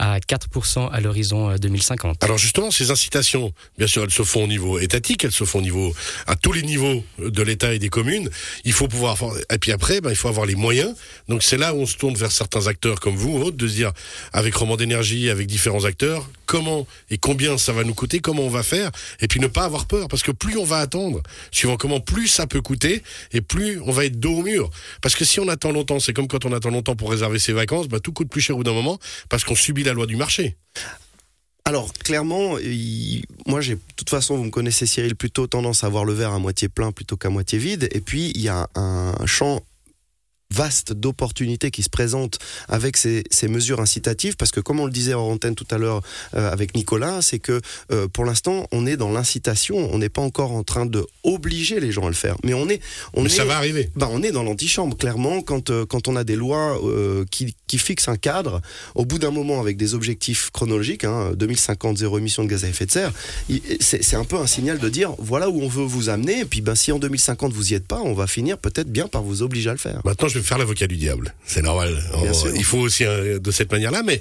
à 0.00 0.18
4% 0.18 0.90
à 0.90 1.00
l'horizon 1.00 1.50
euh, 1.50 1.58
2050. 1.58 2.24
Alors 2.24 2.38
justement, 2.38 2.70
ces 2.70 2.90
incitations, 2.90 3.52
bien 3.76 3.86
sûr, 3.86 4.02
elles 4.02 4.10
se 4.10 4.22
font 4.22 4.44
au 4.44 4.46
niveau 4.46 4.78
étatique, 4.78 5.24
elles 5.24 5.30
se 5.30 5.44
font 5.44 5.58
au 5.58 5.62
niveau 5.62 5.94
à 6.26 6.36
tous 6.36 6.52
les 6.52 6.62
niveaux 6.62 7.04
de 7.18 7.42
l'État 7.42 7.74
et 7.74 7.78
des 7.78 7.90
communes. 7.90 8.30
Il 8.64 8.72
faut 8.72 8.88
pouvoir 8.88 9.16
et 9.52 9.58
puis 9.58 9.72
après, 9.72 10.00
ben, 10.00 10.10
il 10.10 10.16
faut 10.16 10.28
avoir 10.28 10.46
les 10.46 10.54
moyens. 10.54 10.94
Donc 11.28 11.42
c'est 11.42 11.58
là 11.58 11.74
où 11.74 11.78
on 11.78 11.86
se 11.86 11.96
tourne 11.96 12.14
vers 12.14 12.32
certains 12.32 12.66
acteurs 12.66 12.98
comme 12.98 13.14
vous, 13.14 13.38
ou 13.38 13.42
autres, 13.42 13.58
de 13.58 13.68
se 13.68 13.74
dire 13.74 13.92
avec 14.32 14.54
Roman 14.54 14.76
d'énergie, 14.76 15.28
avec 15.28 15.46
différents 15.46 15.84
acteurs, 15.84 16.28
comment 16.46 16.86
et 17.10 17.18
combien 17.18 17.58
ça 17.58 17.72
va 17.72 17.84
nous 17.84 17.94
coûter, 17.94 18.20
comment 18.20 18.42
on 18.42 18.48
va 18.48 18.62
faire, 18.62 18.90
et 19.20 19.28
puis 19.28 19.38
ne 19.38 19.46
pas 19.46 19.64
avoir 19.64 19.86
peur, 19.86 20.08
parce 20.08 20.22
que 20.22 20.32
plus 20.32 20.56
on 20.56 20.64
va 20.64 20.78
attendre, 20.78 21.22
suivant 21.50 21.76
comment 21.76 22.00
plus 22.00 22.28
ça 22.28 22.46
peut 22.46 22.62
coûter, 22.62 23.02
et 23.32 23.40
plus 23.40 23.80
on 23.84 23.92
va 23.92 24.06
être 24.06 24.18
dos 24.18 24.38
au 24.38 24.42
mur. 24.42 24.70
Parce 25.02 25.14
que 25.14 25.24
si 25.24 25.40
on 25.40 25.48
attend 25.48 25.72
longtemps, 25.72 26.00
c'est 26.00 26.12
comme 26.12 26.28
quand 26.28 26.44
on 26.46 26.52
attend 26.52 26.70
longtemps 26.70 26.96
pour 26.96 27.10
réserver 27.10 27.38
ses 27.38 27.52
vacances, 27.52 27.88
ben, 27.88 28.00
tout 28.00 28.12
coûte 28.12 28.30
plus 28.30 28.40
cher 28.40 28.56
au 28.56 28.60
bout 28.60 28.64
d'un 28.64 28.72
moment, 28.72 28.98
parce 29.28 29.44
qu'on 29.44 29.54
subit 29.54 29.84
la 29.84 29.89
loi 29.92 30.06
du 30.06 30.16
marché. 30.16 30.56
Alors, 31.64 31.92
clairement, 31.92 32.56
moi, 33.46 33.60
j'ai, 33.60 33.74
de 33.74 33.80
toute 33.96 34.10
façon, 34.10 34.36
vous 34.36 34.44
me 34.44 34.50
connaissez, 34.50 34.86
Cyril, 34.86 35.14
plutôt 35.14 35.46
tendance 35.46 35.84
à 35.84 35.88
voir 35.88 36.04
le 36.04 36.12
verre 36.12 36.32
à 36.32 36.38
moitié 36.38 36.68
plein 36.68 36.90
plutôt 36.90 37.16
qu'à 37.16 37.30
moitié 37.30 37.58
vide. 37.58 37.88
Et 37.92 38.00
puis, 38.00 38.32
il 38.34 38.40
y 38.40 38.48
a 38.48 38.68
un 38.74 39.26
champ 39.26 39.62
vaste 40.52 40.92
d'opportunités 40.92 41.70
qui 41.70 41.82
se 41.82 41.90
présentent 41.90 42.38
avec 42.68 42.96
ces, 42.96 43.24
ces 43.30 43.48
mesures 43.48 43.80
incitatives 43.80 44.36
parce 44.36 44.50
que 44.50 44.60
comme 44.60 44.80
on 44.80 44.86
le 44.86 44.92
disait 44.92 45.14
en 45.14 45.22
antenne 45.30 45.54
tout 45.54 45.66
à 45.70 45.78
l'heure 45.78 46.02
euh, 46.34 46.50
avec 46.52 46.74
Nicolas 46.74 47.22
c'est 47.22 47.38
que 47.38 47.60
euh, 47.92 48.08
pour 48.08 48.24
l'instant 48.24 48.66
on 48.72 48.86
est 48.86 48.96
dans 48.96 49.10
l'incitation 49.10 49.76
on 49.92 49.98
n'est 49.98 50.08
pas 50.08 50.22
encore 50.22 50.52
en 50.52 50.62
train 50.62 50.86
de 50.86 51.06
obliger 51.24 51.80
les 51.80 51.92
gens 51.92 52.04
à 52.06 52.08
le 52.08 52.14
faire 52.14 52.36
mais 52.44 52.54
on 52.54 52.68
est 52.68 52.80
on 53.14 53.22
Mais 53.22 53.26
est 53.30 53.36
ça 53.36 53.44
va 53.44 53.56
arriver. 53.56 53.90
ben, 53.96 54.08
on 54.10 54.22
est 54.22 54.32
dans 54.32 54.42
l'antichambre, 54.42 54.96
clairement, 54.96 55.40
quand, 55.42 55.70
euh, 55.70 55.86
quand 55.86 56.08
on 56.08 56.16
a 56.16 56.24
des 56.24 56.36
lois 56.36 56.78
euh, 56.84 57.24
qui, 57.30 57.54
qui 57.66 57.78
fixent 57.78 58.08
un 58.08 58.16
cadre, 58.16 58.60
au 58.94 59.04
bout 59.04 59.18
d'un 59.18 59.30
moment, 59.30 59.60
avec 59.60 59.76
des 59.76 59.94
objectifs 59.94 60.50
chronologiques, 60.50 61.04
hein, 61.04 61.32
2050, 61.36 61.98
zéro 61.98 62.18
émission 62.18 62.44
de 62.44 62.48
gaz 62.48 62.64
à 62.64 62.68
effet 62.68 62.86
de 62.86 62.90
serre, 62.90 63.12
c'est 63.80 64.02
c'est 64.02 64.16
un 64.16 64.24
peu 64.24 64.36
un 64.36 64.46
signal 64.46 64.78
de 64.78 64.88
dire, 64.88 65.12
voilà 65.18 65.48
où 65.50 65.60
on 65.62 65.68
veut 65.68 65.84
vous 65.84 66.08
amener, 66.08 66.40
et 66.40 66.44
puis 66.44 66.60
ben, 66.60 66.74
si 66.74 66.90
en 66.92 66.98
2050 66.98 67.52
vous 67.52 67.72
y 67.72 67.74
êtes 67.74 67.86
pas, 67.86 68.00
on 68.02 68.14
va 68.14 68.26
finir 68.26 68.58
peut-être 68.58 68.90
bien 68.90 69.06
par 69.06 69.22
vous 69.22 69.42
obliger 69.42 69.70
à 69.70 69.72
le 69.72 69.78
faire. 69.78 70.00
Maintenant, 70.04 70.28
je 70.28 70.39
vais 70.40 70.46
faire 70.46 70.58
l'avocat 70.58 70.86
du 70.86 70.96
diable. 70.96 71.34
C'est 71.44 71.62
normal. 71.62 71.94
Bien 72.22 72.30
On- 72.30 72.34
sûr. 72.34 72.52
Il 72.54 72.64
faut 72.64 72.78
aussi 72.78 73.04
euh, 73.04 73.38
de 73.38 73.50
cette 73.50 73.70
manière-là, 73.72 74.02
mais 74.04 74.20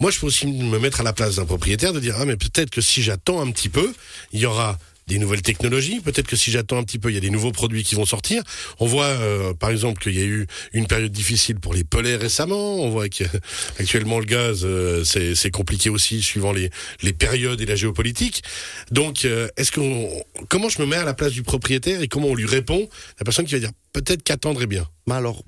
moi, 0.00 0.10
je 0.10 0.18
peux 0.20 0.26
aussi 0.26 0.46
me 0.46 0.78
mettre 0.78 1.00
à 1.00 1.02
la 1.04 1.12
place 1.12 1.36
d'un 1.36 1.44
propriétaire 1.44 1.92
de 1.92 2.00
dire 2.00 2.14
ah 2.18 2.24
mais 2.24 2.36
peut-être 2.36 2.70
que 2.70 2.80
si 2.80 3.02
j'attends 3.02 3.40
un 3.40 3.50
petit 3.50 3.68
peu, 3.68 3.92
il 4.32 4.40
y 4.40 4.46
aura 4.46 4.78
des 5.08 5.18
nouvelles 5.18 5.42
technologies. 5.42 6.00
Peut-être 6.00 6.26
que 6.26 6.36
si 6.36 6.50
j'attends 6.50 6.78
un 6.78 6.84
petit 6.84 6.98
peu, 6.98 7.10
il 7.10 7.14
y 7.14 7.18
a 7.18 7.20
des 7.20 7.30
nouveaux 7.30 7.52
produits 7.52 7.82
qui 7.82 7.94
vont 7.94 8.04
sortir. 8.04 8.42
On 8.78 8.86
voit, 8.86 9.06
euh, 9.06 9.54
par 9.54 9.70
exemple, 9.70 10.02
qu'il 10.02 10.14
y 10.14 10.20
a 10.20 10.24
eu 10.24 10.46
une 10.72 10.86
période 10.86 11.10
difficile 11.10 11.58
pour 11.58 11.74
les 11.74 11.84
pellets 11.84 12.16
récemment. 12.16 12.76
On 12.76 12.90
voit 12.90 13.08
qu'actuellement 13.08 14.18
le 14.20 14.26
gaz, 14.26 14.60
euh, 14.64 15.02
c'est 15.04 15.50
compliqué 15.50 15.90
aussi 15.90 16.22
suivant 16.22 16.52
les, 16.52 16.70
les 17.02 17.12
périodes 17.12 17.60
et 17.60 17.66
la 17.66 17.74
géopolitique. 17.76 18.42
Donc, 18.90 19.24
euh, 19.24 19.48
est-ce 19.56 19.72
qu'on, 19.72 20.10
comment 20.48 20.68
je 20.68 20.80
me 20.80 20.86
mets 20.86 20.96
à 20.96 21.04
la 21.04 21.14
place 21.14 21.32
du 21.32 21.42
propriétaire 21.42 22.02
et 22.02 22.08
comment 22.08 22.28
on 22.28 22.34
lui 22.34 22.46
répond? 22.46 22.88
La 23.18 23.24
personne 23.24 23.46
qui 23.46 23.54
va 23.54 23.60
dire 23.60 23.72
peut-être 23.92 24.22
qu'attendre 24.22 24.62
est 24.62 24.66
bien. 24.66 24.86
Ben 25.06 25.16
alors, 25.16 25.42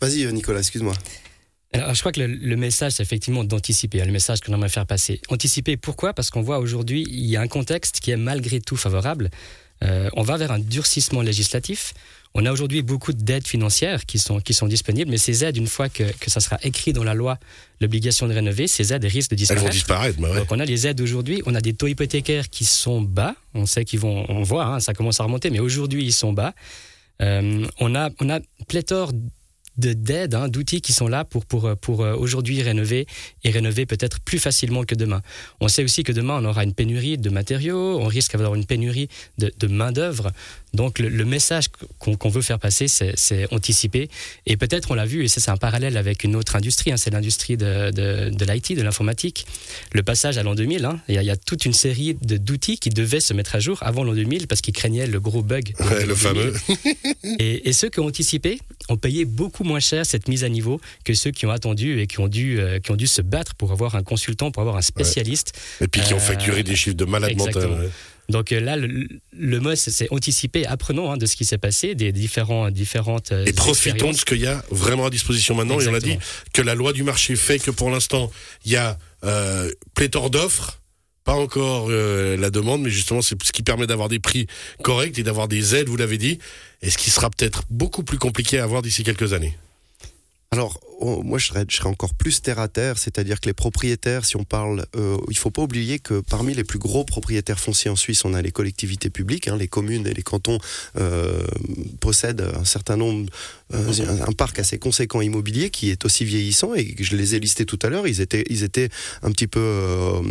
vas-y 0.00 0.24
euh, 0.24 0.30
Nicolas, 0.30 0.60
excuse-moi. 0.60 0.94
Alors, 1.72 1.94
je 1.94 2.00
crois 2.00 2.12
que 2.12 2.20
le, 2.20 2.26
le 2.26 2.56
message, 2.56 2.92
c'est 2.92 3.02
effectivement 3.02 3.44
d'anticiper, 3.44 4.00
hein, 4.00 4.06
le 4.06 4.12
message 4.12 4.40
que 4.40 4.50
l'on 4.50 4.56
aimerait 4.56 4.70
faire 4.70 4.86
passer. 4.86 5.20
Anticiper, 5.28 5.76
pourquoi? 5.76 6.14
Parce 6.14 6.30
qu'on 6.30 6.40
voit 6.42 6.58
aujourd'hui, 6.60 7.06
il 7.10 7.26
y 7.26 7.36
a 7.36 7.40
un 7.42 7.48
contexte 7.48 8.00
qui 8.00 8.10
est 8.10 8.16
malgré 8.16 8.60
tout 8.60 8.76
favorable. 8.76 9.30
Euh, 9.84 10.08
on 10.14 10.22
va 10.22 10.36
vers 10.38 10.50
un 10.50 10.58
durcissement 10.58 11.20
législatif. 11.20 11.92
On 12.34 12.44
a 12.46 12.52
aujourd'hui 12.52 12.82
beaucoup 12.82 13.12
d'aides 13.12 13.46
financières 13.46 14.06
qui 14.06 14.18
sont, 14.18 14.40
qui 14.40 14.52
sont 14.54 14.66
disponibles, 14.66 15.10
mais 15.10 15.18
ces 15.18 15.44
aides, 15.44 15.56
une 15.56 15.66
fois 15.66 15.88
que, 15.88 16.04
que 16.18 16.30
ça 16.30 16.40
sera 16.40 16.58
écrit 16.62 16.92
dans 16.92 17.04
la 17.04 17.14
loi, 17.14 17.38
l'obligation 17.80 18.26
de 18.26 18.34
rénover, 18.34 18.66
ces 18.66 18.92
aides 18.92 19.04
risquent 19.04 19.30
de 19.30 19.34
Elles 19.34 19.38
disparaître. 19.38 19.66
vont 19.66 19.70
disparaître, 19.72 20.20
bah 20.20 20.30
ouais. 20.30 20.36
Donc 20.38 20.50
on 20.50 20.58
a 20.58 20.64
les 20.64 20.86
aides 20.86 21.00
aujourd'hui, 21.00 21.42
on 21.46 21.54
a 21.54 21.60
des 21.60 21.74
taux 21.74 21.86
hypothécaires 21.86 22.50
qui 22.50 22.64
sont 22.64 23.00
bas, 23.00 23.34
on 23.54 23.66
sait 23.66 23.84
qu'ils 23.84 24.00
vont, 24.00 24.26
on 24.28 24.42
voit, 24.42 24.66
hein, 24.66 24.80
ça 24.80 24.94
commence 24.94 25.20
à 25.20 25.24
remonter, 25.24 25.48
mais 25.50 25.60
aujourd'hui 25.60 26.04
ils 26.04 26.12
sont 26.12 26.32
bas. 26.32 26.54
Euh, 27.22 27.66
on 27.80 27.94
a, 27.94 28.10
on 28.20 28.28
a 28.30 28.40
pléthore 28.68 29.12
de 29.78 29.92
d'aides, 29.92 30.34
hein, 30.34 30.48
d'outils 30.48 30.80
qui 30.80 30.92
sont 30.92 31.08
là 31.08 31.24
pour, 31.24 31.46
pour, 31.46 31.74
pour 31.76 32.02
euh, 32.02 32.14
aujourd'hui 32.14 32.62
rénover 32.62 33.06
et 33.44 33.50
rénover 33.50 33.86
peut-être 33.86 34.20
plus 34.20 34.38
facilement 34.38 34.84
que 34.84 34.94
demain. 34.94 35.22
On 35.60 35.68
sait 35.68 35.84
aussi 35.84 36.02
que 36.02 36.12
demain 36.12 36.38
on 36.42 36.44
aura 36.44 36.64
une 36.64 36.74
pénurie 36.74 37.18
de 37.18 37.30
matériaux, 37.30 37.98
on 37.98 38.06
risque 38.06 38.32
d'avoir 38.32 38.54
une 38.54 38.66
pénurie 38.66 39.08
de, 39.38 39.52
de 39.58 39.66
main 39.66 39.92
d'œuvre. 39.92 40.32
Donc 40.74 40.98
le, 40.98 41.24
message 41.24 41.66
qu'on 41.98 42.28
veut 42.28 42.42
faire 42.42 42.58
passer, 42.58 42.88
c'est 42.88 43.52
anticiper. 43.52 44.08
Et 44.46 44.56
peut-être 44.56 44.90
on 44.90 44.94
l'a 44.94 45.06
vu, 45.06 45.24
et 45.24 45.28
ça 45.28 45.40
c'est 45.40 45.50
un 45.50 45.56
parallèle 45.56 45.96
avec 45.96 46.24
une 46.24 46.36
autre 46.36 46.56
industrie, 46.56 46.92
hein, 46.92 46.96
c'est 46.96 47.10
l'industrie 47.10 47.56
de, 47.56 47.90
de, 47.90 48.44
l'IT, 48.44 48.76
de 48.76 48.82
l'informatique. 48.82 49.46
Le 49.92 50.02
passage 50.02 50.38
à 50.38 50.42
l'an 50.42 50.54
2000, 50.54 50.84
hein, 50.84 51.00
il 51.08 51.14
y, 51.14 51.30
a 51.30 51.36
toute 51.36 51.64
une 51.64 51.72
série 51.72 52.14
d'outils 52.20 52.78
qui 52.78 52.90
devaient 52.90 53.20
se 53.20 53.32
mettre 53.32 53.54
à 53.54 53.60
jour 53.60 53.78
avant 53.82 54.04
l'an 54.04 54.14
2000 54.14 54.46
parce 54.46 54.60
qu'ils 54.60 54.74
craignaient 54.74 55.06
le 55.06 55.20
gros 55.20 55.42
bug. 55.42 55.74
le 56.06 56.14
fameux. 56.14 56.54
et, 57.38 57.72
ceux 57.72 57.88
qui 57.88 58.00
ont 58.00 58.06
anticipé 58.06 58.58
ont 58.88 58.96
payé 58.96 59.24
beaucoup 59.24 59.64
moins 59.68 59.80
cher 59.80 60.04
cette 60.04 60.26
mise 60.26 60.42
à 60.42 60.48
niveau 60.48 60.80
que 61.04 61.14
ceux 61.14 61.30
qui 61.30 61.46
ont 61.46 61.50
attendu 61.50 62.00
et 62.00 62.06
qui 62.06 62.18
ont 62.20 62.28
dû, 62.28 62.58
euh, 62.58 62.80
qui 62.80 62.90
ont 62.90 62.96
dû 62.96 63.06
se 63.06 63.22
battre 63.22 63.54
pour 63.54 63.70
avoir 63.72 63.94
un 63.94 64.02
consultant, 64.02 64.50
pour 64.50 64.62
avoir 64.62 64.76
un 64.76 64.82
spécialiste. 64.82 65.52
Et 65.80 65.88
puis 65.88 66.00
qui 66.00 66.14
ont 66.14 66.18
facturé 66.18 66.62
des 66.62 66.74
chiffres 66.74 66.96
de 66.96 67.04
malade 67.04 67.36
mental. 67.36 67.90
Donc 68.28 68.52
euh, 68.52 68.60
là, 68.60 68.76
le, 68.76 69.60
mot, 69.60 69.74
c'est 69.74 70.12
anticiper, 70.12 70.66
apprenons 70.66 71.10
hein, 71.10 71.16
de 71.16 71.24
ce 71.24 71.34
qui 71.34 71.46
s'est 71.46 71.56
passé, 71.56 71.94
des 71.94 72.12
différents, 72.12 72.70
différentes. 72.70 73.32
Euh, 73.32 73.46
et 73.46 73.54
profitons 73.54 74.10
de 74.10 74.16
ce 74.16 74.26
qu'il 74.26 74.40
y 74.40 74.46
a 74.46 74.62
vraiment 74.70 75.06
à 75.06 75.10
disposition 75.10 75.54
maintenant. 75.54 75.80
Et 75.80 75.88
on 75.88 75.94
a 75.94 76.00
dit 76.00 76.18
que 76.52 76.60
la 76.60 76.74
loi 76.74 76.92
du 76.92 77.02
marché 77.02 77.36
fait 77.36 77.58
que 77.58 77.70
pour 77.70 77.90
l'instant, 77.90 78.30
il 78.66 78.72
y 78.72 78.76
a 78.76 78.98
euh, 79.24 79.70
pléthore 79.94 80.28
d'offres. 80.28 80.78
Pas 81.24 81.34
encore 81.34 81.88
euh, 81.90 82.36
la 82.36 82.50
demande, 82.50 82.82
mais 82.82 82.90
justement, 82.90 83.22
c'est 83.22 83.40
ce 83.42 83.52
qui 83.52 83.62
permet 83.62 83.86
d'avoir 83.86 84.08
des 84.08 84.18
prix 84.18 84.46
corrects 84.82 85.18
et 85.18 85.22
d'avoir 85.22 85.48
des 85.48 85.74
aides, 85.74 85.88
vous 85.88 85.96
l'avez 85.96 86.18
dit, 86.18 86.38
et 86.82 86.90
ce 86.90 86.98
qui 86.98 87.10
sera 87.10 87.28
peut-être 87.30 87.62
beaucoup 87.70 88.02
plus 88.02 88.18
compliqué 88.18 88.58
à 88.58 88.64
avoir 88.64 88.82
d'ici 88.82 89.04
quelques 89.04 89.32
années. 89.32 89.56
Alors, 90.50 90.80
moi, 91.00 91.38
je 91.38 91.48
serais, 91.48 91.66
encore 91.84 92.14
plus 92.14 92.40
terre 92.40 92.58
à 92.58 92.68
terre, 92.68 92.98
c'est-à-dire 92.98 93.38
que 93.40 93.46
les 93.46 93.52
propriétaires, 93.52 94.24
si 94.24 94.36
on 94.36 94.44
parle, 94.44 94.86
euh, 94.96 95.18
il 95.28 95.36
faut 95.36 95.50
pas 95.50 95.62
oublier 95.62 95.98
que 95.98 96.20
parmi 96.20 96.54
les 96.54 96.64
plus 96.64 96.78
gros 96.78 97.04
propriétaires 97.04 97.60
fonciers 97.60 97.90
en 97.90 97.96
Suisse, 97.96 98.24
on 98.24 98.32
a 98.32 98.40
les 98.40 98.50
collectivités 98.50 99.10
publiques, 99.10 99.46
hein, 99.46 99.56
les 99.56 99.68
communes 99.68 100.06
et 100.06 100.14
les 100.14 100.22
cantons 100.22 100.58
euh, 100.96 101.46
possèdent 102.00 102.50
un 102.58 102.64
certain 102.64 102.96
nombre, 102.96 103.30
un, 103.72 104.32
parc 104.32 104.58
assez 104.58 104.78
conséquent 104.78 105.20
immobilier 105.20 105.70
qui 105.70 105.90
est 105.90 106.04
aussi 106.04 106.24
vieillissant 106.24 106.74
et 106.74 106.94
je 106.98 107.16
les 107.16 107.34
ai 107.34 107.40
listés 107.40 107.66
tout 107.66 107.78
à 107.82 107.88
l'heure. 107.88 108.06
Ils 108.06 108.20
étaient, 108.20 108.44
ils 108.48 108.62
étaient 108.62 108.88
un 109.22 109.30
petit 109.30 109.46
peu, 109.46 109.60
euh, 109.60 110.22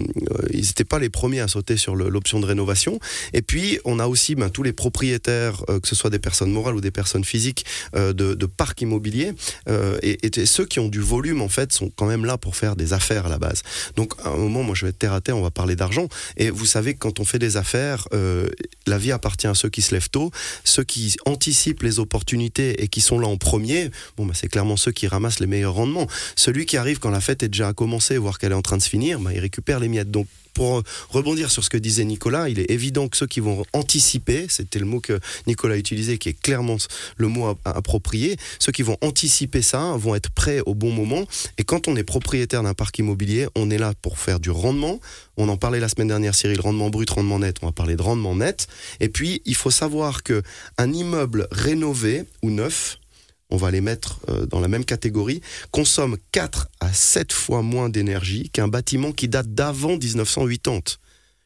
ils 0.51 0.61
n'étaient 0.61 0.85
pas 0.85 0.99
les 0.99 1.09
premiers 1.09 1.41
à 1.41 1.47
sauter 1.47 1.77
sur 1.77 1.95
l'option 1.95 2.39
de 2.39 2.45
rénovation. 2.45 2.99
Et 3.33 3.41
puis, 3.41 3.79
on 3.85 3.99
a 3.99 4.07
aussi 4.07 4.35
ben, 4.35 4.49
tous 4.49 4.63
les 4.63 4.73
propriétaires, 4.73 5.63
euh, 5.69 5.79
que 5.79 5.87
ce 5.87 5.95
soit 5.95 6.09
des 6.09 6.19
personnes 6.19 6.51
morales 6.51 6.75
ou 6.75 6.81
des 6.81 6.91
personnes 6.91 7.23
physiques, 7.23 7.65
de, 7.95 8.11
de 8.11 8.45
parcs 8.45 8.81
immobiliers 8.81 9.31
et, 10.01 10.17
et 10.25 10.45
ceux 10.45 10.65
qui 10.65 10.79
ont 10.79 10.87
du 10.87 10.99
volume, 10.99 11.41
en 11.41 11.49
fait, 11.49 11.71
sont 11.71 11.89
quand 11.95 12.05
même 12.05 12.25
là 12.25 12.37
pour 12.37 12.55
faire 12.55 12.75
des 12.75 12.93
affaires 12.93 13.25
à 13.25 13.29
la 13.29 13.39
base. 13.39 13.63
Donc, 13.95 14.13
à 14.23 14.29
un 14.29 14.37
moment, 14.37 14.63
moi, 14.63 14.75
je 14.75 14.85
vais 14.85 14.89
être 14.89 14.97
terre 14.97 15.13
à 15.13 15.21
terre, 15.21 15.37
on 15.37 15.41
va 15.41 15.51
parler 15.51 15.75
d'argent. 15.75 16.07
Et 16.37 16.49
vous 16.49 16.65
savez 16.65 16.93
que 16.93 16.99
quand 16.99 17.19
on 17.19 17.25
fait 17.25 17.39
des 17.39 17.57
affaires, 17.57 18.07
euh, 18.13 18.49
la 18.85 18.97
vie 18.97 19.11
appartient 19.11 19.47
à 19.47 19.53
ceux 19.53 19.69
qui 19.69 19.81
se 19.81 19.93
lèvent 19.93 20.09
tôt, 20.09 20.31
ceux 20.63 20.83
qui 20.83 21.15
anticipent 21.25 21.83
les 21.83 21.99
opportunités 21.99 22.83
et 22.83 22.87
qui 22.87 23.01
sont 23.01 23.19
là 23.19 23.26
en 23.27 23.37
premier. 23.37 23.91
Bon, 24.17 24.25
bah, 24.25 24.33
c'est 24.35 24.47
clairement 24.47 24.77
ceux 24.77 24.91
qui 24.91 25.07
ramassent 25.07 25.39
les 25.39 25.47
meilleurs 25.47 25.73
rendements. 25.73 26.07
Celui 26.35 26.65
qui 26.65 26.77
arrive 26.77 26.99
quand 26.99 27.11
la 27.11 27.21
fête 27.21 27.43
est 27.43 27.49
déjà 27.49 27.73
commencée, 27.73 28.17
voire 28.17 28.39
qu'elle 28.39 28.51
est 28.51 28.55
en 28.55 28.61
train 28.61 28.77
de 28.77 28.81
se 28.81 28.89
finir, 28.89 29.19
bah, 29.19 29.31
il 29.33 29.39
récupère 29.39 29.79
les 29.79 29.87
miettes. 29.87 30.11
Donc, 30.11 30.27
pour 30.57 30.81
rebondir 31.09 31.51
sur 31.51 31.63
ce 31.63 31.69
que 31.69 31.77
disait 31.77 32.03
Nicolas, 32.03 32.49
il 32.49 32.59
est 32.59 32.71
évident 32.71 33.07
que 33.07 33.15
ceux 33.15 33.27
qui 33.27 33.41
vont 33.41 33.63
anticiper, 33.73 34.47
c'était 34.49 34.79
le 34.79 34.87
mot 34.87 34.99
que 34.99 35.19
Nicolas 35.45 35.77
utilisait, 35.77 36.17
qui 36.17 36.29
est 36.29 36.41
clairement 36.41 36.77
le 37.17 37.27
mot 37.27 37.55
approprié, 37.63 38.37
ceux 38.57 38.71
qui 38.71 38.81
vont 38.81 38.97
anticiper 39.01 39.61
ça 39.61 39.93
vont 39.97 40.15
être 40.15 40.31
prêts 40.31 40.61
au 40.65 40.73
bon 40.73 40.91
moment. 40.91 41.25
Et 41.59 41.63
quand 41.63 41.87
on 41.87 41.95
est 41.95 42.03
propriétaire 42.03 42.63
d'un 42.63 42.73
parc 42.73 42.97
immobilier, 42.97 43.47
on 43.55 43.69
est 43.69 43.77
là 43.77 43.93
pour 44.01 44.17
faire 44.17 44.39
du 44.39 44.49
rendement. 44.49 44.99
On 45.37 45.47
en 45.47 45.57
parlait 45.57 45.79
la 45.79 45.89
semaine 45.89 46.07
dernière, 46.07 46.33
Cyril, 46.33 46.59
rendement 46.59 46.89
brut, 46.89 47.11
rendement 47.11 47.37
net. 47.37 47.57
On 47.61 47.67
va 47.67 47.71
parler 47.71 47.95
de 47.95 48.01
rendement 48.01 48.35
net. 48.35 48.67
Et 48.99 49.09
puis, 49.09 49.43
il 49.45 49.55
faut 49.55 49.69
savoir 49.69 50.23
que 50.23 50.41
un 50.79 50.91
immeuble 50.91 51.47
rénové 51.51 52.23
ou 52.41 52.49
neuf, 52.49 52.97
on 53.49 53.57
va 53.57 53.71
les 53.71 53.81
mettre 53.81 54.19
euh, 54.29 54.45
dans 54.45 54.59
la 54.59 54.67
même 54.67 54.85
catégorie, 54.85 55.41
consomme 55.71 56.17
4 56.31 56.67
à 56.79 56.91
7 56.91 57.31
fois 57.31 57.61
moins 57.61 57.89
d'énergie 57.89 58.49
qu'un 58.49 58.67
bâtiment 58.67 59.11
qui 59.11 59.27
date 59.27 59.53
d'avant 59.53 59.97
1980. 59.97 60.97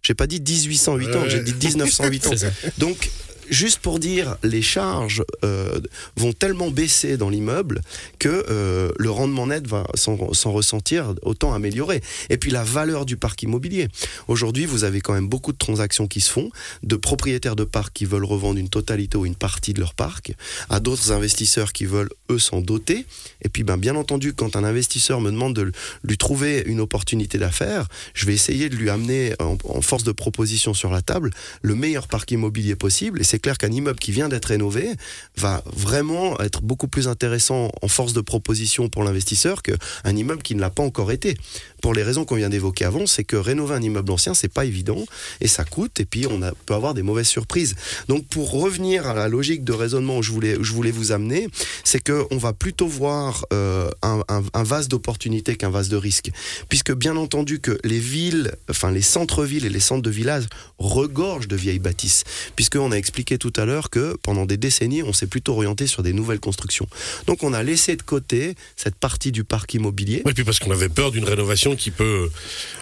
J'ai 0.02 0.16
pas 0.16 0.26
dit 0.26 0.40
1880, 0.40 1.30
j'ai 1.30 1.44
dit 1.44 1.54
1980. 1.54 2.50
Donc 2.80 3.12
juste 3.52 3.80
pour 3.80 4.00
dire, 4.00 4.38
les 4.44 4.62
charges 4.62 5.24
euh, 5.44 5.80
vont 6.16 6.32
tellement 6.32 6.72
baisser 6.72 7.18
dans 7.18 7.30
l'immeuble 7.30 7.82
que 8.18 8.46
euh, 8.50 8.92
le 8.98 9.12
rendement 9.12 9.48
net 9.48 9.68
va 9.68 9.86
s'en 9.94 10.16
ressentir 10.52 11.14
autant 11.22 11.54
amélioré. 11.54 12.02
Et 12.30 12.38
puis 12.38 12.50
la 12.50 12.64
valeur 12.64 13.06
du 13.06 13.18
parc 13.18 13.44
immobilier. 13.44 13.90
Aujourd'hui, 14.28 14.66
vous 14.66 14.86
avez 14.86 15.02
quand 15.02 15.14
même 15.14 15.28
beaucoup 15.28 15.52
de 15.52 15.58
transactions 15.58 16.08
qui 16.08 16.22
se 16.22 16.32
font, 16.32 16.50
de 16.82 16.96
propriétaires 16.96 17.58
de 17.58 17.66
parcs 17.66 17.94
qui 17.94 18.06
veulent 18.06 18.26
revendre 18.26 18.58
une 18.58 18.70
totalité 18.70 19.18
ou 19.18 19.26
une 19.26 19.36
partie 19.36 19.74
de 19.74 19.82
leur 19.82 19.94
parc, 19.94 20.34
à 20.70 20.80
d'autres 20.80 21.12
investisseurs 21.12 21.74
qui 21.74 21.86
veulent 21.86 22.10
eux 22.30 22.40
s'en 22.40 22.62
doter. 22.62 23.06
Et 23.44 23.50
puis, 23.50 23.64
ben, 23.64 23.78
bien 23.78 23.96
entendu, 23.96 24.34
quand 24.34 24.56
un 24.56 24.64
investisseur 24.64 25.20
me 25.20 25.30
demande 25.30 25.56
de 25.56 25.72
lui 26.04 26.18
trouver 26.18 26.64
une 26.66 26.80
opportunité 26.80 27.38
d'affaires, 27.38 27.88
je 28.14 28.26
vais 28.26 28.34
essayer 28.34 28.70
de 28.70 28.76
lui 28.76 28.90
amener 28.90 29.34
en, 29.40 29.58
en 29.66 29.82
force 29.82 30.06
de 30.06 30.14
proposition 30.14 30.74
sur 30.74 30.90
la 30.90 31.02
table 31.02 31.32
le 31.62 31.76
meilleur 31.76 32.08
parc 32.08 32.32
immobilier 32.32 32.76
possible. 32.76 33.20
Et 33.20 33.24
c'est 33.26 33.41
clair 33.42 33.58
qu'un 33.58 33.72
immeuble 33.72 34.00
qui 34.00 34.12
vient 34.12 34.30
d'être 34.30 34.46
rénové 34.46 34.90
va 35.38 35.64
vraiment 35.66 36.40
être 36.40 36.62
beaucoup 36.62 36.88
plus 36.88 37.08
intéressant 37.08 37.72
en 37.82 37.88
force 37.88 38.14
de 38.14 38.22
proposition 38.22 38.90
pour 38.90 39.04
l'investisseur 39.04 39.62
qu'un 39.62 40.16
immeuble 40.16 40.42
qui 40.42 40.56
ne 40.56 40.62
l'a 40.62 40.70
pas 40.70 40.84
encore 40.84 41.12
été. 41.12 41.38
Pour 41.82 41.94
les 41.94 42.04
raisons 42.04 42.26
qu'on 42.26 42.36
vient 42.36 42.50
d'évoquer 42.50 42.86
avant, 42.86 43.06
c'est 43.08 43.24
que 43.24 43.36
rénover 43.36 43.76
un 43.76 43.82
immeuble 43.82 44.12
ancien, 44.12 44.34
c'est 44.34 44.52
pas 44.52 44.66
évident 44.66 45.04
et 45.40 45.48
ça 45.48 45.64
coûte 45.64 46.00
et 46.00 46.06
puis 46.06 46.28
on 46.28 46.40
peut 46.66 46.74
avoir 46.74 46.94
des 46.94 47.02
mauvaises 47.02 47.28
surprises. 47.28 47.76
Donc 48.08 48.26
pour 48.28 48.52
revenir 48.52 49.08
à 49.08 49.14
la 49.14 49.28
logique 49.28 49.64
de 49.64 49.74
raisonnement 49.74 50.18
où 50.18 50.24
je 50.24 50.32
voulais, 50.32 50.58
je 50.62 50.72
voulais 50.74 50.92
vous 50.92 51.12
amener, 51.12 51.48
c'est 51.84 52.02
que 52.02 52.26
on 52.32 52.38
va 52.38 52.54
plutôt 52.54 52.88
voir 52.88 53.46
euh, 53.54 53.90
un, 54.02 54.64
vase 54.64 54.88
d'opportunités 54.88 55.56
qu'un 55.56 55.70
vase 55.70 55.90
de 55.90 55.98
risques, 55.98 56.32
puisque 56.70 56.94
bien 56.94 57.18
entendu 57.18 57.60
que 57.60 57.78
les 57.84 58.00
villes, 58.00 58.52
enfin 58.70 58.92
les 58.92 59.02
centres-villes 59.02 59.66
et 59.66 59.70
les 59.70 59.80
centres 59.80 60.04
de 60.04 60.10
village 60.10 60.46
regorgent 60.78 61.48
de 61.48 61.56
vieilles 61.56 61.80
bâtisses, 61.80 62.24
puisqu'on 62.56 62.92
a 62.92 62.96
expliqué 62.96 63.38
tout 63.38 63.54
à 63.56 63.66
l'heure 63.66 63.90
que 63.90 64.18
pendant 64.22 64.46
des 64.46 64.58
décennies, 64.58 65.04
on 65.04 65.14
s'est 65.14 65.28
plutôt 65.28 65.54
orienté 65.54 65.88
sur 65.88 66.04
des 66.04 66.14
nouvelles 66.14 66.40
constructions. 66.40 66.88
Donc 67.28 67.44
on 67.44 67.54
a 67.54 67.64
laissé 67.64 67.96
de 67.96 68.02
côté 68.02 68.56
cette 68.76 68.96
partie 68.96 69.32
du 69.32 69.44
parc 69.44 69.74
immobilier. 69.74 70.22
Oui, 70.26 70.34
puis 70.34 70.44
parce 70.44 70.60
qu'on 70.60 70.72
avait 70.72 70.90
peur 70.90 71.12
d'une 71.12 71.26
rénovation 71.26 71.71
qui 71.76 71.92
peut 71.92 72.30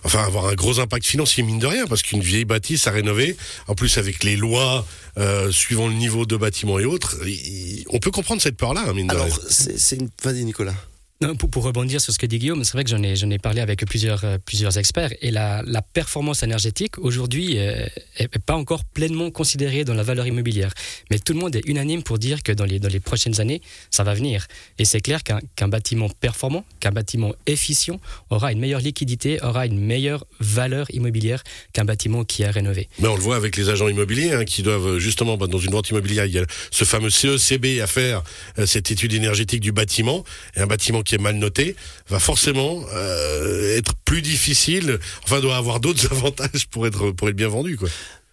enfin 0.03 0.23
avoir 0.23 0.47
un 0.47 0.55
gros 0.55 0.79
impact 0.79 1.05
financier 1.05 1.43
mine 1.43 1.59
de 1.59 1.67
rien, 1.67 1.87
parce 1.87 2.01
qu'une 2.01 2.21
vieille 2.21 2.45
bâtisse 2.45 2.87
à 2.87 2.91
rénover, 2.91 3.35
en 3.67 3.75
plus 3.75 3.97
avec 3.97 4.23
les 4.23 4.35
lois 4.35 4.85
euh, 5.17 5.51
suivant 5.51 5.87
le 5.87 5.93
niveau 5.93 6.25
de 6.25 6.37
bâtiment 6.37 6.79
et 6.79 6.85
autres, 6.85 7.17
on 7.89 7.99
peut 7.99 8.11
comprendre 8.11 8.41
cette 8.41 8.57
peur-là, 8.57 8.85
hein, 8.87 8.93
mine 8.93 9.07
de 9.07 9.13
rien. 9.13 9.23
Alors, 9.25 9.39
c'est 9.49 9.95
une... 9.95 10.09
Vas-y 10.23 10.43
Nicolas. 10.45 10.75
Pour, 11.51 11.65
rebondir 11.65 11.99
sur 11.99 12.13
ce 12.13 12.17
que 12.17 12.25
dit 12.25 12.39
Guillaume, 12.39 12.63
c'est 12.63 12.71
vrai 12.71 12.85
que 12.85 12.89
j'en 12.89 13.03
ai, 13.03 13.39
parlé 13.39 13.59
avec 13.59 13.85
plusieurs, 13.85 14.23
euh, 14.23 14.37
plusieurs 14.37 14.77
experts 14.77 15.11
et 15.21 15.31
la, 15.31 15.63
performance 15.91 16.43
énergétique 16.43 16.97
aujourd'hui 16.97 17.55
n'est 17.55 17.89
euh, 18.21 18.39
pas 18.45 18.55
encore 18.55 18.85
pleinement 18.85 19.29
considérée 19.29 19.83
dans 19.83 19.93
la 19.93 20.03
valeur 20.03 20.27
immobilière. 20.27 20.71
Mais 21.11 21.19
tout 21.19 21.33
le 21.33 21.39
monde 21.39 21.57
est 21.57 21.67
unanime 21.67 22.03
pour 22.03 22.19
dire 22.19 22.41
que 22.41 22.53
dans 22.53 22.63
les, 22.63 22.79
prochaines 23.01 23.41
années, 23.41 23.61
ça 23.91 24.05
va 24.05 24.13
venir. 24.13 24.47
Et 24.77 24.85
c'est 24.85 25.01
clair 25.01 25.21
qu'un 25.23 25.67
bâtiment 25.67 26.07
performant, 26.07 26.63
qu'un 26.79 26.91
bâtiment 26.91 27.33
efficient 27.47 27.99
aura 28.29 28.53
une 28.53 28.59
meilleure 28.59 28.79
liquidité, 28.79 29.43
aura 29.43 29.65
une 29.65 29.77
meilleure 29.77 30.25
valeur 30.39 30.87
immobilière 30.93 31.43
qu'un 31.73 31.83
bâtiment 31.83 32.23
qui 32.23 32.43
est 32.43 32.49
rénové. 32.49 32.87
Mais 32.99 33.09
on 33.09 33.15
le 33.15 33.21
voit 33.21 33.35
avec 33.35 33.57
les 33.57 33.67
agents 33.67 33.89
immobiliers 33.89 34.31
hein, 34.31 34.45
qui 34.45 34.63
doivent 34.63 34.99
justement, 34.99 35.35
bah, 35.35 35.47
dans 35.47 35.59
une 35.59 35.71
vente 35.71 35.89
immobilière, 35.89 36.25
il 36.25 36.33
y 36.33 36.39
a 36.39 36.45
ce 36.71 36.85
fameux 36.85 37.09
CECB 37.09 37.81
à 37.81 37.87
faire, 37.87 38.23
euh, 38.57 38.65
cette 38.65 38.89
étude 38.89 39.11
énergétique 39.11 39.59
du 39.59 39.73
bâtiment. 39.73 40.23
Et 40.55 40.61
un 40.61 40.67
bâtiment 40.67 41.03
est 41.15 41.19
mal 41.19 41.35
noté 41.35 41.75
va 42.09 42.19
forcément 42.19 42.83
euh, 42.93 43.77
être 43.77 43.93
plus 44.05 44.21
difficile, 44.21 44.99
enfin 45.23 45.39
doit 45.39 45.57
avoir 45.57 45.79
d'autres 45.79 46.11
avantages 46.11 46.67
pour 46.67 46.87
être, 46.87 47.11
pour 47.11 47.29
être 47.29 47.35
bien 47.35 47.47
vendu. 47.47 47.77
Quoi. 47.77 47.89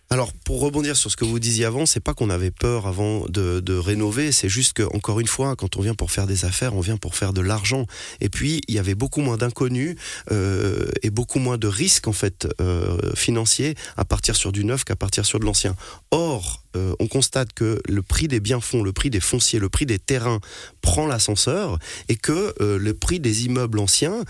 Alors, 0.08 0.32
pour 0.32 0.60
rebondir 0.60 0.96
sur 0.96 1.10
ce 1.10 1.16
que 1.16 1.25
vous 1.25 1.40
disiez 1.40 1.64
avant, 1.64 1.84
c'est 1.84 2.00
pas 2.00 2.14
qu'on 2.14 2.30
avait 2.30 2.52
peur 2.52 2.86
avant 2.86 3.26
de, 3.28 3.76
rénover, 3.76 4.30
c'est 4.30 4.48
juste 4.48 4.75
que, 4.75 4.84
encore 4.94 5.18
une 5.18 5.26
fois, 5.26 5.56
quand 5.56 5.76
on 5.76 5.80
vient 5.80 5.96
pour 5.96 6.12
faire 6.12 6.28
des 6.28 6.44
affaires, 6.44 6.76
on 6.76 6.80
vient 6.80 6.96
pour 6.96 7.16
faire 7.16 7.32
de 7.32 7.40
l'argent. 7.40 7.86
Et 8.20 8.28
puis, 8.28 8.60
il 8.68 8.75
y 8.75 8.78
avait 8.78 8.94
beaucoup 8.94 9.20
moins 9.20 9.36
d'inconnus 9.36 9.96
euh, 10.30 10.86
et 11.02 11.10
beaucoup 11.10 11.40
moins 11.40 11.58
de 11.58 11.66
risques, 11.66 12.06
en 12.06 12.12
fait, 12.12 12.46
euh, 12.60 13.14
financiers 13.16 13.75
à 13.96 14.04
partir 14.04 14.36
sur 14.36 14.52
du 14.52 14.64
neuf 14.64 14.84
qu'à 14.84 14.94
partir 14.96 15.26
sur 15.26 15.40
de 15.40 15.44
l'ancien. 15.44 15.75
Or, 16.12 16.62
euh, 16.76 16.94
on 17.00 17.06
constate 17.08 17.52
que 17.52 17.80
le 17.88 18.02
prix 18.02 18.28
des 18.28 18.40
biens-fonds, 18.40 18.82
le 18.82 18.92
prix 18.92 19.10
des 19.10 19.20
fonciers, 19.20 19.58
le 19.58 19.68
prix 19.68 19.86
des 19.86 19.98
terrains 19.98 20.40
prend 20.82 21.06
l'ascenseur 21.06 21.78
et 22.08 22.16
que 22.16 22.54
euh, 22.60 22.78
le 22.78 22.94
prix 22.94 23.18
des 23.18 23.46
immeubles 23.46 23.78
anciens 23.78 24.25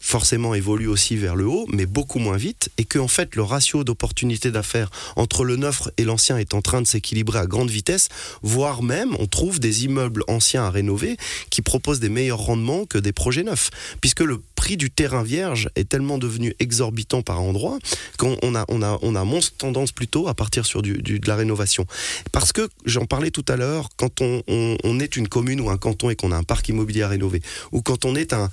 forcément 0.00 0.54
évolue 0.54 0.88
aussi 0.88 1.16
vers 1.16 1.36
le 1.36 1.46
haut, 1.46 1.66
mais 1.72 1.86
beaucoup 1.86 2.18
moins 2.18 2.36
vite, 2.36 2.70
et 2.78 2.84
que 2.84 2.98
en 2.98 3.08
fait 3.08 3.34
le 3.36 3.42
ratio 3.42 3.84
d'opportunité 3.84 4.50
d'affaires 4.50 4.90
entre 5.16 5.44
le 5.44 5.56
neuf 5.56 5.88
et 5.96 6.04
l'ancien 6.04 6.38
est 6.38 6.54
en 6.54 6.62
train 6.62 6.82
de 6.82 6.86
s'équilibrer 6.86 7.38
à 7.38 7.46
grande 7.46 7.70
vitesse, 7.70 8.08
voire 8.42 8.82
même 8.82 9.14
on 9.18 9.26
trouve 9.26 9.60
des 9.60 9.84
immeubles 9.84 10.24
anciens 10.28 10.64
à 10.64 10.70
rénover 10.70 11.16
qui 11.50 11.62
proposent 11.62 12.00
des 12.00 12.08
meilleurs 12.08 12.40
rendements 12.40 12.84
que 12.86 12.98
des 12.98 13.12
projets 13.12 13.42
neufs, 13.42 13.70
puisque 14.00 14.20
le 14.20 14.40
prix 14.62 14.76
du 14.76 14.92
terrain 14.92 15.24
vierge 15.24 15.68
est 15.74 15.88
tellement 15.88 16.18
devenu 16.18 16.54
exorbitant 16.60 17.20
par 17.20 17.40
endroit 17.40 17.80
qu'on 18.16 18.54
a, 18.54 18.64
on 18.68 18.80
a, 18.80 18.96
on 19.02 19.16
a 19.16 19.24
mon 19.24 19.40
tendance 19.58 19.90
plutôt 19.90 20.28
à 20.28 20.34
partir 20.34 20.66
sur 20.66 20.82
du, 20.82 20.98
de 21.02 21.28
la 21.28 21.34
rénovation. 21.34 21.84
Parce 22.30 22.52
que 22.52 22.68
j'en 22.84 23.04
parlais 23.04 23.32
tout 23.32 23.44
à 23.48 23.56
l'heure, 23.56 23.88
quand 23.96 24.20
on, 24.20 24.40
on, 24.46 25.00
est 25.00 25.16
une 25.16 25.26
commune 25.26 25.60
ou 25.60 25.68
un 25.68 25.78
canton 25.78 26.10
et 26.10 26.14
qu'on 26.14 26.30
a 26.30 26.36
un 26.36 26.44
parc 26.44 26.68
immobilier 26.68 27.02
à 27.02 27.08
rénover, 27.08 27.42
ou 27.72 27.82
quand 27.82 28.04
on 28.04 28.14
est 28.14 28.32
un, 28.32 28.50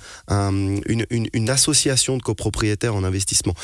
une, 0.86 1.06
une, 1.10 1.50
association 1.50 2.16
de 2.16 2.22
copropriétaires 2.22 2.96
en 2.96 3.04
investissement. 3.04 3.54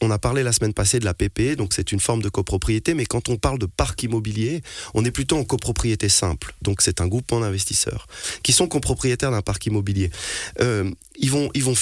on 0.00 0.12
a 0.12 0.20
parlé 0.20 0.44
la 0.44 0.52
semaine 0.52 0.74
passée 0.74 1.00
de 1.00 1.04
la 1.04 1.14
PP, 1.14 1.56
donc 1.56 1.72
c'est 1.74 1.90
une 1.90 1.98
forme 1.98 2.22
de 2.22 2.28
copropriété, 2.28 2.94
mais 2.94 3.06
quand 3.06 3.28
on 3.28 3.38
parle 3.38 3.58
de 3.58 3.66
parc 3.66 4.04
immobilier, 4.04 4.62
on 4.94 5.04
est 5.04 5.10
plutôt 5.10 5.36
en 5.36 5.44
copropriété 5.44 6.08
simple. 6.08 6.54
Donc 6.62 6.80
c'est 6.80 7.00
un 7.00 7.08
groupement 7.08 7.40
d'investisseurs 7.40 8.06
qui 8.44 8.52
sont 8.52 8.68
copropriétaires 8.68 9.32
d'un 9.32 9.42
parc 9.42 9.66
immobilier. 9.66 10.12
Euh, 10.60 10.88
ils 11.18 11.30
vont, 11.30 11.50
ils 11.54 11.64
vont 11.64 11.74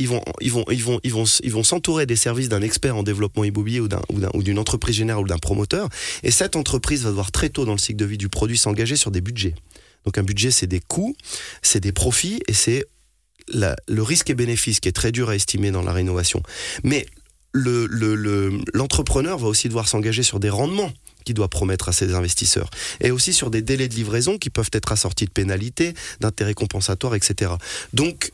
ils 0.00 0.08
vont, 1.52 1.64
s'entourer 1.64 2.06
des 2.06 2.16
services 2.16 2.48
d'un 2.48 2.62
expert 2.62 2.96
en 2.96 3.02
développement 3.02 3.44
immobilier 3.44 3.80
ou 3.80 3.88
ou 4.34 4.42
d'une 4.42 4.58
entreprise 4.58 4.96
générale 4.96 5.24
ou 5.24 5.26
d'un 5.28 5.38
promoteur. 5.38 5.88
Et 6.22 6.30
cette 6.30 6.56
entreprise 6.56 7.02
va 7.02 7.10
devoir 7.10 7.32
très 7.32 7.48
tôt 7.48 7.64
dans 7.64 7.72
le 7.72 7.78
cycle 7.78 7.98
de 7.98 8.04
vie 8.04 8.18
du 8.18 8.28
produit 8.28 8.58
s'engager 8.58 8.96
sur 8.96 9.10
des 9.10 9.20
budgets. 9.20 9.54
Donc 10.04 10.18
un 10.18 10.22
budget, 10.22 10.50
c'est 10.50 10.66
des 10.66 10.80
coûts, 10.80 11.14
c'est 11.62 11.80
des 11.80 11.92
profits 11.92 12.40
et 12.48 12.52
c'est 12.52 12.86
le 13.52 14.02
risque 14.02 14.30
et 14.30 14.34
bénéfice 14.34 14.80
qui 14.80 14.88
est 14.88 14.92
très 14.92 15.12
dur 15.12 15.28
à 15.28 15.34
estimer 15.34 15.70
dans 15.70 15.82
la 15.82 15.92
rénovation. 15.92 16.42
Mais 16.84 17.06
l'entrepreneur 17.52 19.36
le, 19.36 19.42
va 19.42 19.48
aussi 19.48 19.68
devoir 19.68 19.88
s'engager 19.88 20.22
sur 20.22 20.40
des 20.40 20.50
rendements 20.50 20.92
qu'il 21.24 21.34
doit 21.34 21.48
promettre 21.48 21.88
à 21.88 21.92
ses 21.92 22.14
investisseurs 22.14 22.70
et 23.00 23.10
aussi 23.10 23.32
sur 23.32 23.50
des 23.50 23.60
délais 23.60 23.88
de 23.88 23.94
livraison 23.94 24.38
qui 24.38 24.50
peuvent 24.50 24.70
être 24.72 24.92
assortis 24.92 25.26
de 25.26 25.30
pénalités, 25.30 25.94
d'intérêts 26.20 26.54
compensatoires, 26.54 27.14
etc. 27.14 27.52
Donc 27.92 28.32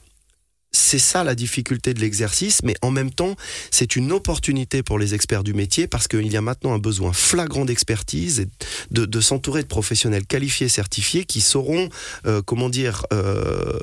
c'est 0.77 0.99
ça 0.99 1.25
la 1.25 1.35
difficulté 1.35 1.95
de 1.95 2.01
l'exercice, 2.01 2.63
mais 2.63 2.75
en 2.83 2.91
même 2.91 3.11
temps, 3.11 3.35
c'est 3.71 3.97
une 3.97 4.13
opportunité 4.13 4.83
pour 4.83 4.99
les 4.99 5.15
experts 5.15 5.43
du 5.43 5.55
métier 5.55 5.87
parce 5.87 6.07
qu'il 6.07 6.31
y 6.31 6.37
a 6.37 6.41
maintenant 6.41 6.75
un 6.75 6.79
besoin 6.79 7.13
flagrant 7.13 7.65
d'expertise 7.65 8.41
et 8.41 8.49
de, 8.91 9.21
s'entourer 9.21 9.63
de 9.63 9.69
professionnels 9.69 10.27
qualifiés, 10.27 10.69
certifiés, 10.69 11.25
qui 11.25 11.41
sauront, 11.41 11.89
euh, 12.27 12.43
comment 12.43 12.69
dire, 12.69 13.07
euh, 13.13 13.81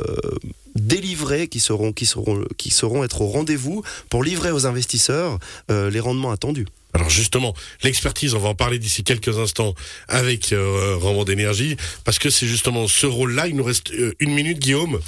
délivrer, 0.76 1.48
qui 1.48 1.60
sauront, 1.60 1.92
qui 1.92 2.10
qui 2.58 2.70
sauront 2.70 3.04
être 3.04 3.22
au 3.22 3.28
rendez-vous 3.28 3.84
pour 4.10 4.24
livrer 4.24 4.52
aux 4.52 4.66
investisseurs 4.66 5.40
euh, 5.72 5.90
les 5.90 6.00
rendements 6.00 6.32
attendus. 6.32 6.68
Alors 6.96 7.10
justement, 7.10 7.56
l'expertise, 7.82 8.36
on 8.36 8.40
va 8.40 8.50
en 8.50 8.56
parler 8.56 8.78
d'ici 8.78 9.04
quelques 9.04 9.40
instants 9.40 9.74
avec 10.08 10.54
euh, 10.54 11.24
d'énergie, 11.26 11.76
parce 12.04 12.20
que 12.20 12.30
c'est 12.30 12.46
justement 12.46 12.88
ce 12.88 13.08
rôle-là. 13.08 13.48
Il 13.48 13.56
nous 13.56 13.64
reste 13.64 13.92
une 14.20 14.34
minute, 14.34 14.60
Guillaume. 14.60 15.00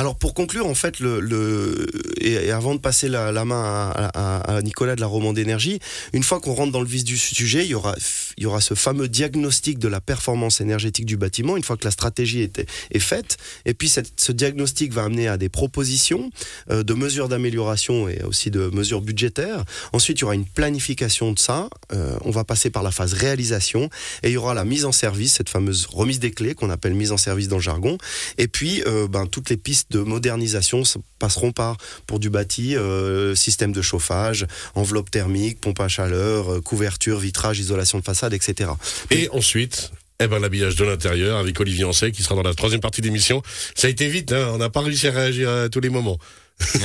Alors 0.00 0.16
pour 0.16 0.32
conclure, 0.32 0.66
en 0.66 0.74
fait, 0.74 0.98
le, 0.98 1.86
et, 2.22 2.50
avant 2.52 2.74
de 2.74 2.80
passer 2.80 3.06
la, 3.06 3.44
main 3.44 3.92
à, 4.14 4.60
Nicolas 4.62 4.96
de 4.96 5.00
la 5.02 5.06
Roman 5.06 5.34
d'énergie, 5.34 5.78
une 6.14 6.22
fois 6.22 6.40
qu'on 6.40 6.54
rentre 6.54 6.72
dans 6.72 6.80
le 6.80 6.86
vif 6.86 7.04
du 7.04 7.18
sujet, 7.18 7.66
il 7.66 7.72
y 7.72 7.74
aura, 7.74 7.94
il 8.38 8.44
y 8.44 8.46
aura 8.46 8.62
ce 8.62 8.72
fameux 8.72 9.08
diagnostic 9.08 9.78
de 9.78 9.88
la 9.88 10.00
performance 10.00 10.62
énergétique 10.62 11.04
du 11.04 11.18
bâtiment, 11.18 11.54
une 11.54 11.62
fois 11.62 11.76
que 11.76 11.84
la 11.84 11.90
stratégie 11.90 12.40
est, 12.40 12.66
est 12.90 12.98
faite. 12.98 13.36
Et 13.66 13.74
puis 13.74 13.92
ce 14.16 14.32
diagnostic 14.32 14.90
va 14.94 15.04
amener 15.04 15.28
à 15.28 15.36
des 15.36 15.50
propositions 15.50 16.30
euh, 16.70 16.82
de 16.82 16.94
mesures 16.94 17.28
d'amélioration 17.28 18.08
et 18.08 18.22
aussi 18.22 18.50
de 18.50 18.70
mesures 18.72 19.02
budgétaires. 19.02 19.66
Ensuite, 19.92 20.20
il 20.20 20.22
y 20.22 20.24
aura 20.24 20.34
une 20.34 20.46
planification 20.46 21.32
de 21.32 21.38
ça. 21.38 21.68
Euh, 21.92 22.16
on 22.22 22.30
va 22.30 22.44
passer 22.44 22.70
par 22.70 22.82
la 22.82 22.90
phase 22.90 23.12
réalisation 23.12 23.90
et 24.22 24.28
il 24.30 24.32
y 24.32 24.38
aura 24.38 24.54
la 24.54 24.64
mise 24.64 24.86
en 24.86 24.92
service, 24.92 25.34
cette 25.34 25.50
fameuse 25.50 25.84
remise 25.92 26.20
des 26.20 26.30
clés 26.30 26.54
qu'on 26.54 26.70
appelle 26.70 26.94
mise 26.94 27.12
en 27.12 27.18
service 27.18 27.48
dans 27.48 27.56
le 27.56 27.62
jargon. 27.62 27.98
Et 28.38 28.48
puis, 28.48 28.82
euh, 28.86 29.06
ben, 29.06 29.26
toutes 29.26 29.50
les 29.50 29.58
pistes 29.58 29.89
de 29.90 30.00
modernisation 30.00 30.82
passeront 31.18 31.52
par, 31.52 31.76
pour 32.06 32.18
du 32.18 32.30
bâti, 32.30 32.76
euh, 32.76 33.34
système 33.34 33.72
de 33.72 33.82
chauffage, 33.82 34.46
enveloppe 34.74 35.10
thermique, 35.10 35.60
pompe 35.60 35.80
à 35.80 35.88
chaleur, 35.88 36.52
euh, 36.52 36.60
couverture, 36.60 37.18
vitrage, 37.18 37.58
isolation 37.58 37.98
de 37.98 38.04
façade, 38.04 38.32
etc. 38.32 38.70
Et 39.10 39.28
ensuite, 39.30 39.90
eh 40.20 40.26
ben, 40.26 40.38
l'habillage 40.38 40.76
de 40.76 40.84
l'intérieur 40.84 41.38
avec 41.38 41.58
Olivier 41.60 41.84
Ancet 41.84 42.12
qui 42.12 42.22
sera 42.22 42.34
dans 42.34 42.42
la 42.42 42.54
troisième 42.54 42.80
partie 42.80 43.00
d'émission. 43.00 43.42
Ça 43.74 43.88
a 43.88 43.90
été 43.90 44.08
vite, 44.08 44.32
hein, 44.32 44.50
on 44.52 44.58
n'a 44.58 44.70
pas 44.70 44.80
réussi 44.80 45.08
à 45.08 45.12
réagir 45.12 45.48
à 45.48 45.68
tous 45.68 45.80
les 45.80 45.90
moments. 45.90 46.18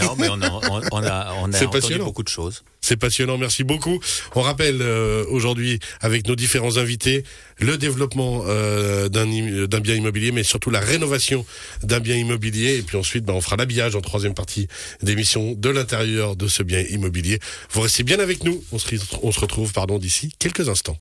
Non, 0.02 0.16
mais 0.18 0.30
on 0.30 0.42
a, 0.42 0.50
on, 0.52 1.04
a, 1.04 1.34
on 1.42 1.54
a 1.54 1.66
entendu 1.66 1.98
beaucoup 2.00 2.24
de 2.24 2.28
choses. 2.30 2.64
C'est 2.82 2.98
passionnant, 2.98 3.40
merci 3.40 3.64
beaucoup. 3.64 4.00
On 4.36 4.42
rappelle 4.42 4.80
euh, 4.82 5.26
aujourd'hui 5.30 5.80
avec 6.02 6.28
nos 6.28 6.36
différents 6.36 6.78
invités 6.78 7.24
le 7.58 7.78
développement 7.78 8.44
euh, 8.46 9.10
d'un 9.10 9.80
bien 9.80 9.96
immobilier, 9.96 10.32
mais 10.32 10.44
surtout 10.44 10.70
la 10.70 10.82
rénovation 10.82 11.46
d'un 11.82 12.00
bien 12.00 12.16
immobilier. 12.16 12.78
Et 12.78 12.82
puis 12.84 12.96
ensuite, 12.98 13.26
ben, 13.26 13.34
on 13.34 13.42
fera 13.42 13.56
l'habillage 13.56 13.96
en 13.96 14.02
troisième 14.02 14.36
partie 14.36 14.68
d'émission 15.02 15.54
de 15.54 15.70
l'intérieur 15.70 16.36
de 16.36 16.48
ce 16.48 16.62
bien 16.62 16.82
immobilier. 16.90 17.40
Vous 17.72 17.82
restez 17.82 18.04
bien 18.04 18.20
avec 18.20 18.44
nous. 18.44 18.64
On 18.72 18.78
se, 18.78 18.88
on 19.24 19.32
se 19.32 19.40
retrouve 19.40 19.74
pardon 19.74 19.98
d'ici 19.98 20.32
quelques 20.38 20.70
instants. 20.70 20.94